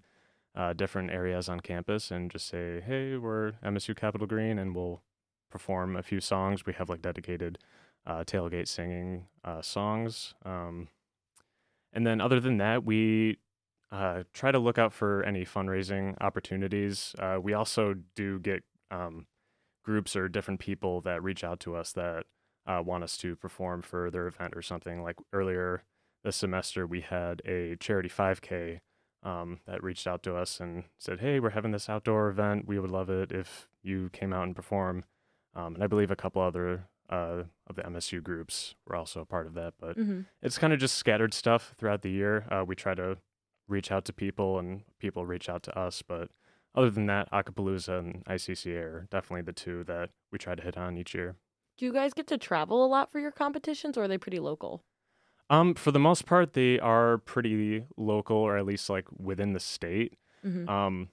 uh, 0.54 0.74
different 0.74 1.10
areas 1.10 1.50
on 1.50 1.60
campus 1.60 2.12
and 2.12 2.30
just 2.30 2.48
say, 2.48 2.82
"Hey, 2.82 3.18
we're 3.18 3.54
MSU 3.64 3.96
Capitol 3.96 4.28
Green," 4.28 4.60
and 4.60 4.76
we'll 4.76 5.02
perform 5.50 5.96
a 5.96 6.04
few 6.04 6.22
songs. 6.22 6.68
We 6.68 6.74
have 6.74 6.88
like 6.88 7.02
dedicated 7.02 7.58
uh, 8.06 8.24
tailgate 8.26 8.68
singing 8.68 9.26
uh, 9.44 9.64
songs, 9.64 10.36
um, 10.46 10.90
and 11.94 12.06
then 12.06 12.22
other 12.22 12.40
than 12.40 12.58
that, 12.58 12.86
we 12.86 13.40
uh, 13.92 14.22
try 14.34 14.52
to 14.52 14.60
look 14.60 14.78
out 14.78 14.94
for 14.94 15.24
any 15.24 15.46
fundraising 15.46 16.16
opportunities. 16.22 17.16
We 17.42 17.54
also 17.54 17.96
do 18.14 18.38
get 18.38 18.64
um, 18.92 19.26
groups 19.84 20.16
or 20.16 20.28
different 20.30 20.60
people 20.60 21.02
that 21.02 21.22
reach 21.24 21.44
out 21.44 21.60
to 21.62 21.76
us 21.76 21.92
that 21.94 22.26
uh, 22.66 22.82
want 22.84 23.04
us 23.04 23.18
to 23.18 23.36
perform 23.36 23.82
for 23.82 24.10
their 24.10 24.28
event 24.28 24.54
or 24.56 24.62
something. 24.62 25.04
Like 25.04 25.18
earlier 25.34 25.84
this 26.24 26.38
semester, 26.38 26.88
we 26.88 27.02
had 27.02 27.42
a 27.46 27.76
charity 27.76 28.10
5K 28.10 28.80
um, 29.24 29.60
that 29.68 29.84
reached 29.84 30.08
out 30.08 30.24
to 30.24 30.36
us 30.36 30.60
and 30.60 30.84
said, 30.98 31.20
"Hey, 31.20 31.40
we're 31.40 31.50
having 31.52 31.72
this 31.72 31.90
outdoor 31.90 32.30
event. 32.30 32.68
We 32.68 32.80
would 32.80 32.92
love 32.92 33.10
it 33.10 33.32
if 33.32 33.68
you 33.82 34.10
came 34.12 34.34
out 34.34 34.44
and 34.44 34.56
perform." 34.56 35.04
Um, 35.56 35.76
and 35.76 35.84
I 35.84 35.88
believe 35.88 36.12
a 36.12 36.16
couple 36.16 36.42
other 36.42 36.86
uh, 37.10 37.44
of 37.68 37.76
the 37.76 37.84
MSU 37.84 38.24
groups 38.24 38.76
were 38.88 38.96
also 38.96 39.20
a 39.22 39.26
part 39.26 39.46
of 39.48 39.54
that. 39.54 39.74
But 39.80 39.98
Mm-hmm. 39.98 40.22
it's 40.42 40.58
kind 40.58 40.74
of 40.74 40.80
just 40.80 40.96
scattered 40.98 41.34
stuff 41.34 41.74
throughout 41.78 42.02
the 42.02 42.10
year. 42.10 42.46
Uh, 42.50 42.64
we 42.66 42.76
try 42.76 42.96
to 42.96 43.18
reach 43.68 43.92
out 43.92 44.04
to 44.06 44.14
people, 44.14 44.58
and 44.60 44.82
people 45.00 45.26
reach 45.26 45.48
out 45.50 45.64
to 45.64 45.78
us. 45.78 46.02
But 46.02 46.30
other 46.76 46.90
than 46.90 47.06
that, 47.08 47.32
Acapalooza 47.32 48.00
and 48.00 48.26
ICCA 48.26 48.82
are 48.82 49.08
definitely 49.12 49.44
the 49.44 49.54
two 49.54 49.84
that 49.86 50.10
we 50.32 50.38
try 50.38 50.56
to 50.56 50.64
hit 50.64 50.78
on 50.78 50.98
each 50.98 51.14
year. 51.14 51.36
Do 51.78 51.86
you 51.86 51.94
guys 51.94 52.14
get 52.14 52.28
to 52.28 52.38
travel 52.38 52.86
a 52.86 52.88
lot 52.88 53.12
for 53.12 53.20
your 53.20 53.32
competitions, 53.32 53.98
or 53.98 54.04
are 54.04 54.08
they 54.08 54.18
pretty 54.18 54.40
local? 54.40 54.84
Um, 55.50 55.76
for 55.76 55.92
the 55.92 56.00
most 56.00 56.26
part, 56.26 56.54
they 56.54 56.80
are 56.80 57.18
pretty 57.18 57.86
local, 57.98 58.38
or 58.38 58.58
at 58.58 58.66
least 58.66 58.90
like 58.90 59.06
within 59.18 59.54
the 59.54 59.60
state. 59.60 60.14
Mm-hmm. 60.46 60.70
Um, 60.70 61.10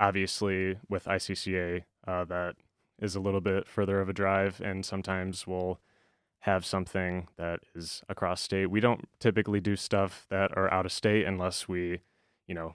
obviously, 0.00 0.78
with 0.88 1.04
ICCA, 1.04 1.84
uh, 2.06 2.24
that 2.24 2.56
is 2.98 3.14
a 3.14 3.20
little 3.20 3.40
bit 3.40 3.66
further 3.66 4.00
of 4.00 4.08
a 4.08 4.12
drive, 4.12 4.60
and 4.60 4.84
sometimes 4.84 5.46
we'll 5.46 5.80
have 6.40 6.66
something 6.66 7.28
that 7.36 7.60
is 7.74 8.02
across 8.08 8.40
state. 8.40 8.66
We 8.66 8.80
don't 8.80 9.08
typically 9.20 9.60
do 9.60 9.76
stuff 9.76 10.26
that 10.28 10.56
are 10.56 10.72
out 10.72 10.86
of 10.86 10.92
state 10.92 11.24
unless 11.24 11.68
we, 11.68 12.00
you 12.48 12.54
know, 12.54 12.74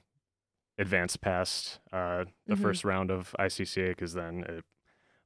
advance 0.77 1.17
past 1.17 1.79
uh, 1.91 2.25
the 2.47 2.55
Mhm. 2.55 2.61
first 2.61 2.83
round 2.85 3.11
of 3.11 3.35
ICCA, 3.39 3.89
because 3.89 4.13
then 4.13 4.43
it 4.43 4.65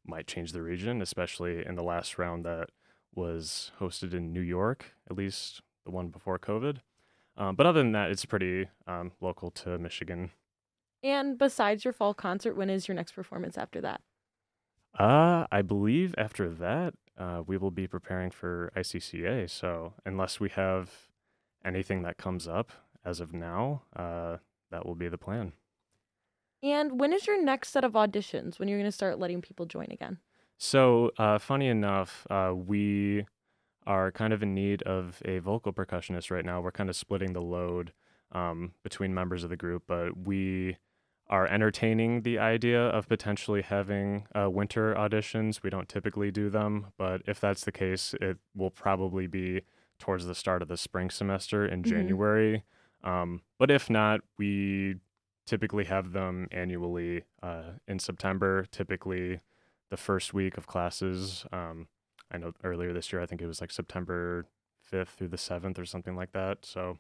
might 0.06 0.28
change 0.28 0.52
the 0.54 0.62
region, 0.62 1.02
especially 1.02 1.66
in 1.66 1.76
the 1.76 1.84
last 1.84 2.18
round 2.18 2.46
that 2.46 2.70
was 3.14 3.72
hosted 3.80 4.14
in 4.14 4.34
New 4.34 4.42
York, 4.42 4.96
at 5.10 5.18
least 5.18 5.62
the 5.86 5.92
one 5.92 6.10
before 6.10 6.40
COVID. 6.40 6.82
Um, 7.38 7.56
but 7.56 7.66
other 7.66 7.82
than 7.82 7.92
that, 7.94 8.12
it's 8.12 8.26
pretty 8.26 8.70
um, 8.88 9.14
local 9.22 9.52
to 9.52 9.78
Michigan. 9.78 10.32
And 11.04 11.38
besides 11.38 11.84
your 11.84 11.94
fall 11.94 12.14
concert, 12.14 12.56
when 12.56 12.70
is 12.70 12.88
your 12.88 12.96
next 12.96 13.14
performance 13.14 13.58
after 13.58 13.82
that? 13.82 14.02
Uh, 14.98 15.48
I 15.52 15.62
believe 15.62 16.14
after 16.18 16.50
that, 16.50 16.94
uh, 17.18 17.44
we 17.46 17.58
will 17.58 17.72
be 17.72 17.88
preparing 17.88 18.30
for 18.32 18.72
ICCA. 18.76 19.48
So 19.50 19.94
unless 20.06 20.40
we 20.40 20.50
have 20.50 21.10
anything 21.64 22.02
that 22.04 22.18
comes 22.18 22.48
up 22.48 22.72
as 23.06 23.20
of 23.20 23.34
now, 23.34 23.84
uh, 23.96 24.38
that 24.72 24.86
will 24.86 24.96
be 24.96 25.08
the 25.08 25.18
plan. 25.18 25.54
And 26.64 27.00
when 27.00 27.14
is 27.14 27.26
your 27.28 27.42
next 27.44 27.70
set 27.70 27.84
of 27.84 27.94
auditions? 27.94 28.60
When 28.60 28.68
you're 28.68 28.78
going 28.80 28.88
to 28.88 28.92
start 28.92 29.20
letting 29.20 29.42
people 29.42 29.66
join 29.66 29.88
again? 29.92 30.20
So, 30.58 31.12
uh, 31.18 31.40
funny 31.40 31.68
enough, 31.68 32.28
uh, 32.30 32.54
we 32.56 33.26
are 33.88 34.12
kind 34.12 34.32
of 34.32 34.44
in 34.44 34.54
need 34.54 34.84
of 34.84 35.22
a 35.26 35.40
vocal 35.40 35.74
percussionist 35.74 36.30
right 36.30 36.46
now. 36.46 36.62
We're 36.62 36.72
kind 36.72 36.90
of 36.90 36.96
splitting 36.96 37.34
the 37.34 37.42
load 37.42 37.94
um, 38.32 38.74
between 38.84 39.14
members 39.14 39.44
of 39.44 39.50
the 39.50 39.58
group, 39.58 39.84
but 39.88 40.16
we 40.16 40.78
are 41.28 41.48
entertaining 41.48 42.22
the 42.22 42.38
idea 42.38 42.80
of 42.80 43.08
potentially 43.08 43.64
having 43.64 44.28
uh, 44.40 44.50
winter 44.52 44.94
auditions. 44.94 45.64
We 45.64 45.70
don't 45.72 45.90
typically 45.90 46.30
do 46.30 46.50
them, 46.50 46.88
but 46.98 47.22
if 47.26 47.40
that's 47.40 47.64
the 47.66 47.72
case, 47.72 48.14
it 48.22 48.38
will 48.54 48.70
probably 48.70 49.26
be 49.28 49.62
towards 49.98 50.26
the 50.28 50.36
start 50.36 50.62
of 50.62 50.68
the 50.68 50.78
spring 50.78 51.10
semester 51.10 51.66
in 51.66 51.82
Mhm. 51.82 51.88
January. 51.90 52.64
Um, 53.04 53.42
but 53.60 53.72
if 53.72 53.90
not, 53.90 54.22
we 54.38 54.96
typically 55.46 55.86
have 55.86 56.12
them 56.12 56.48
annually 56.52 57.24
uh, 57.42 57.72
in 57.88 58.00
September, 58.00 58.66
typically 58.72 59.40
the 59.90 59.98
first 59.98 60.34
week 60.34 60.58
of 60.58 60.68
classes. 60.68 61.46
Um, 61.52 61.88
I 62.32 62.38
know 62.38 62.54
earlier 62.64 62.94
this 62.94 63.12
year, 63.12 63.22
I 63.22 63.26
think 63.26 63.42
it 63.42 63.48
was 63.48 63.60
like 63.60 63.72
September 63.72 64.46
5th 64.92 65.10
through 65.10 65.28
the 65.30 65.38
7th 65.38 65.78
or 65.78 65.86
something 65.86 66.16
like 66.16 66.32
that. 66.32 66.66
So 66.66 66.98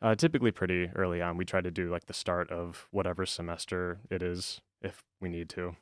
uh, 0.00 0.14
typically 0.14 0.52
pretty 0.52 0.90
early 0.94 1.20
on. 1.20 1.36
We 1.36 1.44
try 1.44 1.60
to 1.60 1.70
do 1.70 1.90
like 1.90 2.06
the 2.06 2.14
start 2.14 2.50
of 2.50 2.86
whatever 2.90 3.26
semester 3.26 4.00
it 4.10 4.22
is 4.22 4.60
if 4.80 5.02
we 5.20 5.28
need 5.28 5.48
to. 5.50 5.76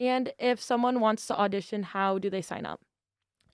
And 0.00 0.32
if 0.38 0.60
someone 0.60 1.00
wants 1.00 1.26
to 1.26 1.38
audition, 1.38 1.82
how 1.82 2.18
do 2.18 2.30
they 2.30 2.42
sign 2.42 2.64
up? 2.64 2.80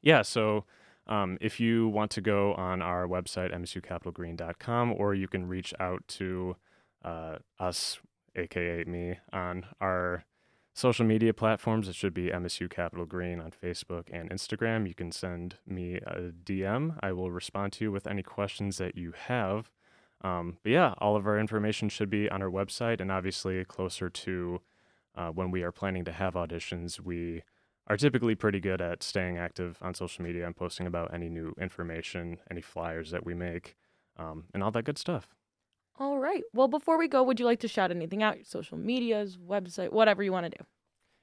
Yeah, 0.02 0.22
so 0.22 0.64
um, 1.06 1.36
if 1.40 1.60
you 1.60 1.88
want 1.88 2.10
to 2.12 2.20
go 2.20 2.54
on 2.54 2.80
our 2.80 3.06
website, 3.06 3.54
msucapitalgreen.com, 3.54 4.92
or 4.92 5.14
you 5.14 5.28
can 5.28 5.46
reach 5.46 5.74
out 5.78 6.02
to 6.08 6.56
uh, 7.04 7.36
us, 7.58 7.98
aka 8.34 8.84
me, 8.84 9.18
on 9.32 9.66
our 9.80 10.24
social 10.72 11.04
media 11.04 11.34
platforms. 11.34 11.88
It 11.88 11.94
should 11.94 12.14
be 12.14 12.28
MSU 12.28 12.70
Capital 12.70 13.04
Green 13.04 13.40
on 13.40 13.52
Facebook 13.52 14.08
and 14.10 14.30
Instagram. 14.30 14.88
You 14.88 14.94
can 14.94 15.12
send 15.12 15.56
me 15.66 15.96
a 15.96 16.32
DM. 16.44 16.98
I 17.00 17.12
will 17.12 17.30
respond 17.30 17.74
to 17.74 17.84
you 17.84 17.92
with 17.92 18.06
any 18.06 18.22
questions 18.22 18.78
that 18.78 18.96
you 18.96 19.12
have. 19.26 19.70
Um, 20.22 20.56
but 20.62 20.72
yeah, 20.72 20.94
all 20.98 21.16
of 21.16 21.26
our 21.26 21.38
information 21.38 21.90
should 21.90 22.08
be 22.08 22.30
on 22.30 22.42
our 22.42 22.50
website, 22.50 23.00
and 23.00 23.12
obviously 23.12 23.62
closer 23.66 24.08
to 24.08 24.62
uh, 25.14 25.28
when 25.28 25.50
we 25.50 25.62
are 25.62 25.70
planning 25.70 26.04
to 26.06 26.12
have 26.12 26.34
auditions, 26.34 26.98
we 26.98 27.42
are 27.86 27.96
typically 27.96 28.34
pretty 28.34 28.60
good 28.60 28.80
at 28.80 29.02
staying 29.02 29.38
active 29.38 29.78
on 29.82 29.94
social 29.94 30.24
media 30.24 30.46
and 30.46 30.56
posting 30.56 30.86
about 30.86 31.12
any 31.12 31.28
new 31.28 31.54
information, 31.60 32.38
any 32.50 32.60
flyers 32.60 33.10
that 33.10 33.24
we 33.24 33.34
make, 33.34 33.76
um, 34.16 34.44
and 34.54 34.62
all 34.62 34.70
that 34.70 34.84
good 34.84 34.98
stuff. 34.98 35.28
All 35.98 36.18
right. 36.18 36.42
Well, 36.52 36.68
before 36.68 36.98
we 36.98 37.06
go, 37.08 37.22
would 37.22 37.38
you 37.38 37.46
like 37.46 37.60
to 37.60 37.68
shout 37.68 37.90
anything 37.90 38.22
out? 38.22 38.36
Your 38.36 38.44
social 38.44 38.76
medias, 38.78 39.36
website, 39.36 39.92
whatever 39.92 40.22
you 40.22 40.32
want 40.32 40.44
to 40.44 40.50
do. 40.50 40.64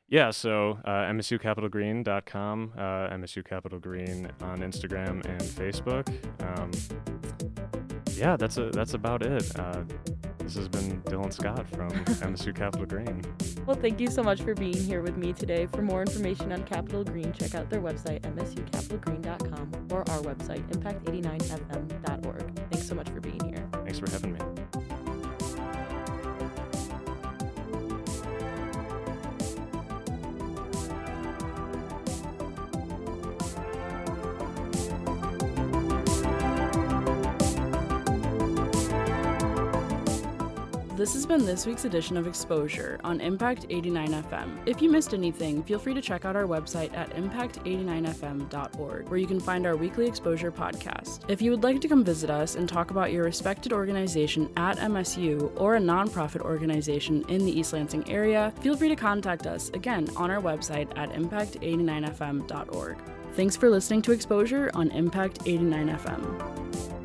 Yeah, 0.08 0.32
so 0.32 0.78
uh, 0.84 1.08
msucapitalgreen.com, 1.10 2.74
uh, 2.78 2.82
MSU 2.82 3.45
Capital 3.45 3.80
Green 3.80 4.30
on 4.41 4.60
Instagram 4.60 5.26
and 5.26 5.41
Facebook. 5.41 6.10
Um, 6.60 6.71
yeah, 8.17 8.36
that's 8.36 8.58
a, 8.58 8.71
that's 8.71 8.93
about 8.93 9.26
it. 9.26 9.58
Uh, 9.58 9.84
this 10.53 10.57
has 10.57 10.67
been 10.67 11.01
Dylan 11.03 11.31
Scott 11.31 11.65
from 11.69 11.89
MSU 12.29 12.53
Capital 12.53 12.85
Green. 12.85 13.21
Well, 13.65 13.77
thank 13.77 14.01
you 14.01 14.07
so 14.09 14.21
much 14.21 14.41
for 14.41 14.53
being 14.53 14.75
here 14.75 15.01
with 15.01 15.15
me 15.15 15.31
today. 15.31 15.65
For 15.67 15.81
more 15.81 16.01
information 16.01 16.51
on 16.51 16.63
Capital 16.63 17.03
Green, 17.05 17.31
check 17.31 17.55
out 17.55 17.69
their 17.69 17.81
website, 17.81 18.21
msucapitalgreen.com, 18.21 19.87
or 19.91 19.99
our 20.09 20.19
website, 20.19 20.67
impact89fm.org. 20.71 22.69
Thanks 22.69 22.87
so 22.87 22.95
much 22.95 23.09
for 23.09 23.21
being 23.21 23.41
here. 23.45 23.69
Thanks 23.85 23.99
for 23.99 24.09
having 24.09 24.33
me. 24.33 24.39
This 40.95 41.13
has 41.13 41.25
been 41.25 41.45
this 41.45 41.65
week's 41.65 41.86
edition 41.86 42.17
of 42.17 42.27
Exposure 42.27 42.99
on 43.06 43.21
Impact 43.21 43.65
89 43.69 44.23
FM. 44.23 44.60
If 44.65 44.82
you 44.82 44.91
missed 44.91 45.13
anything, 45.13 45.63
feel 45.63 45.80
free 45.80 45.93
to 45.93 46.01
check 46.01 46.25
out 46.25 46.36
our 46.36 46.43
website 46.43 46.93
at 46.93 47.10
impact89fm.org, 47.15 49.08
where 49.08 49.17
you 49.17 49.25
can 49.25 49.39
find 49.39 49.65
our 49.65 49.77
weekly 49.77 50.06
Exposure 50.06 50.51
podcast. 50.51 51.21
If 51.30 51.41
you 51.41 51.49
would 51.51 51.63
like 51.63 51.80
to 51.80 51.88
come 51.88 52.04
visit 52.04 52.30
us 52.30 52.56
and 52.56 52.67
talk 52.67 52.91
about 52.91 53.13
your 53.13 53.23
respected 53.23 53.71
organization 53.71 54.51
at 54.58 54.77
MSU 54.80 55.58
or 55.60 55.77
a 55.77 55.80
nonprofit 55.80 56.41
organization 56.41 57.23
in 57.30 57.45
the 57.45 57.58
East 57.58 57.71
Lansing 57.71 58.08
area, 58.12 58.54
feel 58.60 58.75
free 58.75 58.89
to 58.89 58.95
contact 58.97 59.47
us 59.47 59.69
again 59.69 60.10
on 60.17 60.30
our 60.30 60.41
website 60.41 60.89
at 60.97 61.10
impact89fm.org. 61.13 62.97
Thanks 63.36 63.56
for 63.56 63.69
listening 63.69 64.01
to 64.01 64.12
Exposure 64.12 64.69
on 64.73 64.91
Impact 64.91 65.39
89 65.45 65.97
FM. 65.97 67.00